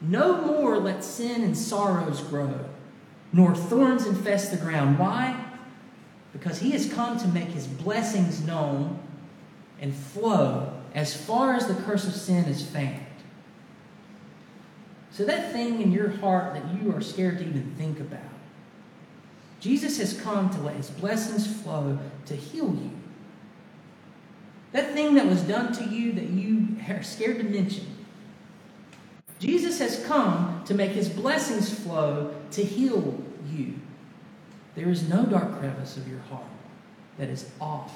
No 0.00 0.40
more 0.42 0.78
let 0.78 1.04
sin 1.04 1.42
and 1.42 1.56
sorrows 1.56 2.20
grow, 2.20 2.66
nor 3.32 3.54
thorns 3.54 4.06
infest 4.06 4.50
the 4.50 4.56
ground. 4.56 4.98
Why? 4.98 5.42
Because 6.32 6.58
he 6.58 6.72
has 6.72 6.92
come 6.92 7.18
to 7.18 7.28
make 7.28 7.48
his 7.48 7.66
blessings 7.66 8.46
known 8.46 8.98
and 9.80 9.94
flow 9.94 10.72
as 10.94 11.16
far 11.16 11.54
as 11.54 11.66
the 11.66 11.74
curse 11.74 12.06
of 12.06 12.14
sin 12.14 12.44
is 12.44 12.64
found. 12.64 13.00
So, 15.10 15.24
that 15.26 15.52
thing 15.52 15.82
in 15.82 15.92
your 15.92 16.08
heart 16.08 16.54
that 16.54 16.82
you 16.82 16.94
are 16.94 17.02
scared 17.02 17.38
to 17.38 17.44
even 17.44 17.74
think 17.76 18.00
about, 18.00 18.20
Jesus 19.60 19.98
has 19.98 20.18
come 20.18 20.48
to 20.50 20.60
let 20.60 20.76
his 20.76 20.90
blessings 20.90 21.46
flow 21.46 21.98
to 22.26 22.34
heal 22.34 22.68
you. 22.68 22.90
That 24.72 24.94
thing 24.94 25.14
that 25.14 25.26
was 25.26 25.42
done 25.42 25.72
to 25.74 25.84
you 25.84 26.12
that 26.14 26.30
you 26.30 26.76
are 26.88 27.02
scared 27.02 27.38
to 27.38 27.44
mention, 27.44 27.86
Jesus 29.38 29.78
has 29.80 30.02
come 30.06 30.51
to 30.72 30.78
make 30.78 30.92
his 30.92 31.08
blessings 31.08 31.72
flow 31.72 32.34
to 32.50 32.64
heal 32.64 33.22
you. 33.52 33.74
There 34.74 34.88
is 34.88 35.06
no 35.06 35.24
dark 35.26 35.58
crevice 35.58 35.98
of 35.98 36.08
your 36.08 36.20
heart 36.20 36.46
that 37.18 37.28
is 37.28 37.50
off 37.60 37.92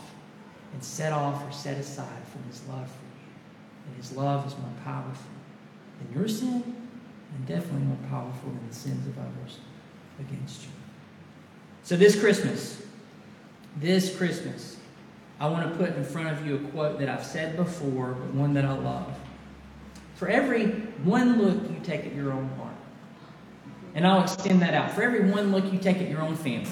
and 0.75 0.85
set 0.85 1.12
off 1.12 1.43
or 1.47 1.53
set 1.53 1.79
aside 1.79 2.23
from 2.31 2.43
his 2.45 2.62
love 2.69 2.87
for 2.87 3.05
you. 3.05 3.89
And 3.89 3.97
his 3.97 4.12
love 4.12 4.47
is 4.47 4.53
more 4.59 4.73
powerful 4.85 5.31
than 5.99 6.19
your 6.19 6.29
sin 6.29 6.62
and 7.35 7.47
definitely 7.47 7.87
more 7.87 7.99
powerful 8.11 8.51
than 8.51 8.69
the 8.69 8.75
sins 8.75 9.07
of 9.07 9.19
others 9.19 9.59
against 10.21 10.62
you. 10.62 10.71
So 11.83 11.97
this 11.97 12.19
Christmas, 12.21 12.83
this 13.79 14.15
Christmas, 14.15 14.77
I 15.41 15.49
want 15.49 15.71
to 15.71 15.79
put 15.79 15.97
in 15.97 16.05
front 16.05 16.29
of 16.29 16.47
you 16.47 16.57
a 16.57 16.59
quote 16.71 16.99
that 16.99 17.09
I've 17.09 17.25
said 17.25 17.57
before, 17.57 18.12
but 18.12 18.35
one 18.35 18.53
that 18.55 18.67
I 18.67 18.73
love. 18.73 19.15
For 20.17 20.29
every 20.29 20.67
one 21.05 21.41
look 21.41 21.71
you 21.71 21.79
take 21.83 22.07
at 22.07 22.15
your 22.15 22.33
own 22.33 22.49
heart, 22.57 22.66
and 23.97 24.07
I'll 24.07 24.23
extend 24.23 24.61
that 24.61 24.75
out. 24.75 24.93
For 24.93 25.03
every 25.03 25.31
one 25.31 25.51
look 25.51 25.73
you 25.73 25.79
take 25.79 25.97
at 25.97 26.09
your 26.09 26.21
own 26.21 26.37
family, 26.37 26.71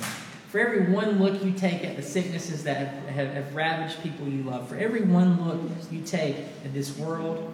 for 0.51 0.61
every 0.61 0.93
one 0.93 1.19
look 1.19 1.43
you 1.43 1.53
take 1.53 1.83
at 1.83 1.97
the 1.97 2.03
sicknesses 2.03 2.63
that 2.65 2.77
have, 2.77 3.09
have, 3.09 3.35
have 3.35 3.55
ravaged 3.55 4.01
people 4.03 4.29
you 4.29 4.43
love, 4.43 4.69
for 4.69 4.77
every 4.77 5.01
one 5.01 5.43
look 5.43 5.59
you 5.91 6.03
take 6.03 6.37
at 6.65 6.75
this 6.75 6.97
world, 6.99 7.51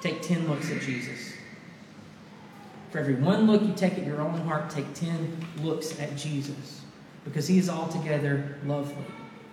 take 0.00 0.20
10 0.20 0.48
looks 0.48 0.70
at 0.70 0.82
Jesus. 0.82 1.32
For 2.90 2.98
every 2.98 3.14
one 3.14 3.46
look 3.46 3.62
you 3.62 3.72
take 3.72 3.94
at 3.94 4.04
your 4.04 4.20
own 4.20 4.38
heart, 4.40 4.68
take 4.68 4.92
10 4.94 5.46
looks 5.62 5.98
at 6.00 6.16
Jesus. 6.16 6.82
Because 7.24 7.46
he 7.46 7.58
is 7.58 7.70
altogether 7.70 8.58
lovely. 8.66 8.96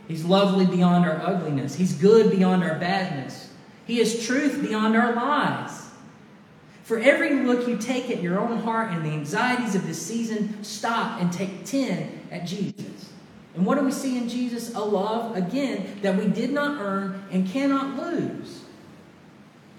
He's 0.08 0.26
lovely 0.26 0.66
beyond 0.66 1.06
our 1.06 1.22
ugliness. 1.22 1.76
He's 1.76 1.94
good 1.94 2.32
beyond 2.32 2.64
our 2.64 2.80
badness. 2.80 3.54
He 3.86 4.00
is 4.00 4.26
truth 4.26 4.60
beyond 4.60 4.98
our 4.98 5.14
lies. 5.14 5.89
For 6.90 6.98
every 6.98 7.36
look 7.42 7.68
you 7.68 7.78
take 7.78 8.10
at 8.10 8.20
your 8.20 8.40
own 8.40 8.64
heart 8.64 8.92
and 8.92 9.06
the 9.06 9.12
anxieties 9.12 9.76
of 9.76 9.86
this 9.86 10.04
season, 10.04 10.64
stop 10.64 11.22
and 11.22 11.32
take 11.32 11.64
10 11.64 12.30
at 12.32 12.48
Jesus. 12.48 13.12
And 13.54 13.64
what 13.64 13.78
do 13.78 13.86
we 13.86 13.92
see 13.92 14.18
in 14.18 14.28
Jesus? 14.28 14.74
A 14.74 14.80
love, 14.80 15.38
again, 15.38 16.00
that 16.02 16.18
we 16.18 16.26
did 16.26 16.50
not 16.50 16.82
earn 16.82 17.26
and 17.32 17.48
cannot 17.48 17.96
lose. 17.96 18.64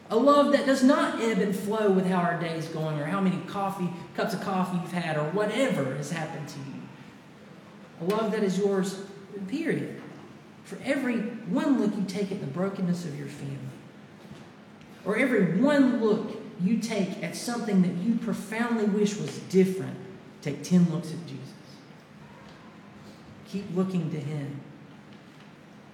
A 0.09 0.17
love 0.17 0.53
that 0.53 0.67
does 0.67 0.85
not 0.85 1.21
ebb 1.21 1.39
and 1.39 1.53
flow 1.53 1.91
with 1.91 2.07
how 2.07 2.21
our 2.21 2.39
day 2.39 2.57
is 2.57 2.69
going 2.69 3.01
or 3.01 3.07
how 3.07 3.21
many 3.21 3.39
coffee 3.49 3.91
cups 4.15 4.33
of 4.33 4.43
coffee 4.43 4.79
you've 4.81 4.93
had 4.93 5.17
or 5.17 5.25
whatever 5.31 5.97
has 5.97 6.13
happened 6.13 6.47
to 6.47 6.59
you. 6.61 6.83
A 8.03 8.05
love 8.05 8.31
that 8.31 8.45
is 8.45 8.57
yours, 8.57 9.03
period. 9.49 10.01
For 10.63 10.79
every 10.85 11.19
one 11.19 11.81
look 11.81 11.93
you 11.97 12.05
take 12.05 12.31
at 12.31 12.39
the 12.39 12.47
brokenness 12.47 13.05
of 13.05 13.19
your 13.19 13.27
family, 13.27 13.59
or 15.05 15.17
every 15.17 15.61
one 15.61 16.01
look 16.01 16.40
you 16.63 16.79
take 16.79 17.23
at 17.23 17.37
something 17.37 17.83
that 17.83 17.95
you 18.05 18.17
profoundly 18.17 18.85
wish 18.85 19.17
was 19.17 19.39
different, 19.51 19.97
take 20.43 20.63
10 20.63 20.91
looks 20.93 21.11
at 21.11 21.27
Jesus. 21.27 21.47
Keep 23.49 23.75
looking 23.75 24.11
to 24.11 24.21
Him 24.21 24.61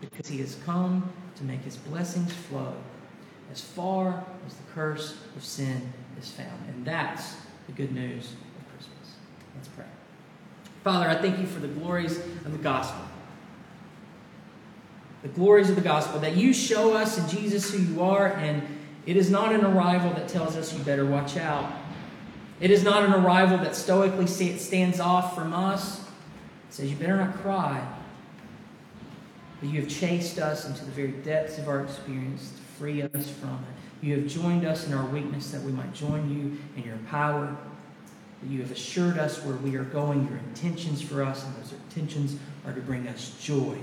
because 0.01 0.29
He 0.29 0.39
has 0.39 0.57
come 0.65 1.11
to 1.37 1.45
make 1.45 1.63
His 1.63 1.77
blessings 1.77 2.33
flow 2.33 2.75
as 3.51 3.61
far 3.61 4.25
as 4.47 4.55
the 4.55 4.63
curse 4.75 5.17
of 5.37 5.45
sin 5.45 5.93
is 6.21 6.31
found. 6.31 6.69
And 6.69 6.85
that's 6.85 7.37
the 7.67 7.73
good 7.73 7.93
news 7.93 8.33
of 8.33 8.69
Christmas. 8.73 9.15
Let's 9.55 9.69
pray. 9.69 9.85
Father, 10.85 11.09
I 11.09 11.17
thank 11.17 11.39
you 11.39 11.47
for 11.47 11.61
the 11.61 11.69
glories 11.69 12.19
of 12.19 12.53
the 12.53 12.59
gospel 12.59 13.07
the 15.27 15.33
glories 15.33 15.69
of 15.69 15.77
the 15.77 15.83
gospel, 15.83 16.21
that 16.21 16.37
you 16.37 16.53
show 16.53 16.95
us 16.95 17.19
in 17.19 17.29
Jesus 17.29 17.73
who 17.73 17.79
you 17.79 18.03
are, 18.03 18.29
and 18.29 18.63
it 19.07 19.17
is 19.17 19.31
not 19.31 19.53
an 19.53 19.65
arrival 19.65 20.11
that 20.11 20.29
tells 20.29 20.57
us 20.57 20.77
you 20.77 20.83
better 20.85 21.07
watch 21.07 21.37
out. 21.37 21.73
It 22.61 22.71
is 22.71 22.83
not 22.83 23.05
an 23.05 23.13
arrival 23.13 23.59
that 23.59 23.75
stoically 23.77 24.27
stands 24.27 24.99
off 25.01 25.35
from 25.35 25.53
us, 25.53 26.05
says 26.71 26.91
you 26.91 26.97
better 26.97 27.17
not 27.17 27.35
cry. 27.39 27.87
But 29.61 29.71
you 29.71 29.81
have 29.81 29.91
chased 29.91 30.39
us 30.39 30.69
into 30.69 30.85
the 30.85 30.91
very 30.91 31.13
depths 31.13 31.59
of 31.59 31.69
our 31.69 31.83
experience 31.83 32.51
to 32.51 32.63
free 32.79 33.03
us 33.03 33.31
from 33.31 33.55
it. 33.55 34.07
You 34.07 34.17
have 34.17 34.27
joined 34.27 34.67
us 34.67 34.87
in 34.87 34.93
our 34.93 35.07
weakness 35.07 35.51
that 35.53 35.63
we 35.63 35.73
might 35.73 35.95
join 35.95 36.31
you 36.31 36.59
in 36.77 36.87
your 36.87 36.99
power. 37.09 37.57
That 38.43 38.51
you 38.51 38.61
have 38.61 38.71
assured 38.71 39.19
us 39.19 39.43
where 39.45 39.57
we 39.57 39.77
are 39.77 39.85
going, 39.85 40.27
your 40.29 40.39
intentions 40.39 41.01
for 41.01 41.23
us, 41.23 41.45
and 41.45 41.57
those 41.57 41.73
intentions 41.73 42.37
are 42.67 42.75
to 42.75 42.81
bring 42.83 43.09
us 43.09 43.35
joy 43.41 43.79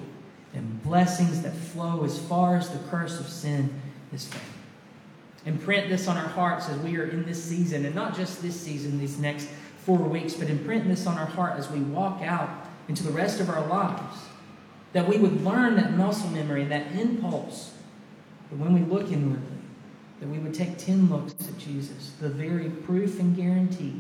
and 0.54 0.84
blessings 0.84 1.42
that 1.42 1.54
flow 1.56 2.04
as 2.04 2.20
far 2.20 2.56
as 2.56 2.70
the 2.70 2.80
curse 2.90 3.20
of 3.20 3.28
sin 3.28 3.74
is 4.14 4.28
found. 4.28 4.53
Imprint 5.46 5.90
this 5.90 6.08
on 6.08 6.16
our 6.16 6.28
hearts 6.28 6.70
as 6.70 6.78
we 6.80 6.98
are 6.98 7.06
in 7.06 7.26
this 7.26 7.44
season, 7.44 7.86
and 7.86 7.94
not 7.94 8.16
just 8.16 8.42
this 8.42 8.60
season, 8.60 9.00
these 9.00 9.20
next 9.20 9.50
four 9.86 9.98
weeks, 9.98 10.34
but 10.34 10.50
imprint 10.50 10.88
this 10.88 11.06
on 11.06 11.18
our 11.18 11.26
heart 11.26 11.60
as 11.60 11.70
we 11.70 11.80
walk 11.80 12.22
out 12.22 12.50
into 12.88 13.04
the 13.04 13.12
rest 13.12 13.40
of 13.40 13.50
our 13.50 13.66
lives. 13.68 14.18
That 14.94 15.08
we 15.08 15.18
would 15.18 15.44
learn 15.44 15.76
that 15.76 15.94
muscle 15.98 16.30
memory, 16.30 16.64
that 16.66 16.94
impulse, 16.94 17.74
that 18.50 18.58
when 18.58 18.74
we 18.74 18.82
look 18.82 19.12
inwardly, 19.12 19.58
that 20.20 20.30
we 20.30 20.38
would 20.38 20.54
take 20.54 20.78
10 20.78 21.10
looks 21.10 21.34
at 21.34 21.58
Jesus, 21.58 22.12
the 22.22 22.30
very 22.30 22.70
proof 22.70 23.20
and 23.20 23.36
guarantee 23.36 24.00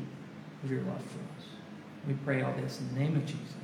of 0.64 0.72
your 0.72 0.82
love 0.82 1.02
for 1.02 1.20
us. 1.38 1.48
We 2.08 2.14
pray 2.26 2.42
all 2.44 2.54
this 2.54 2.80
in 2.80 2.94
the 2.94 3.00
name 3.00 3.16
of 3.16 3.26
Jesus. 3.26 3.62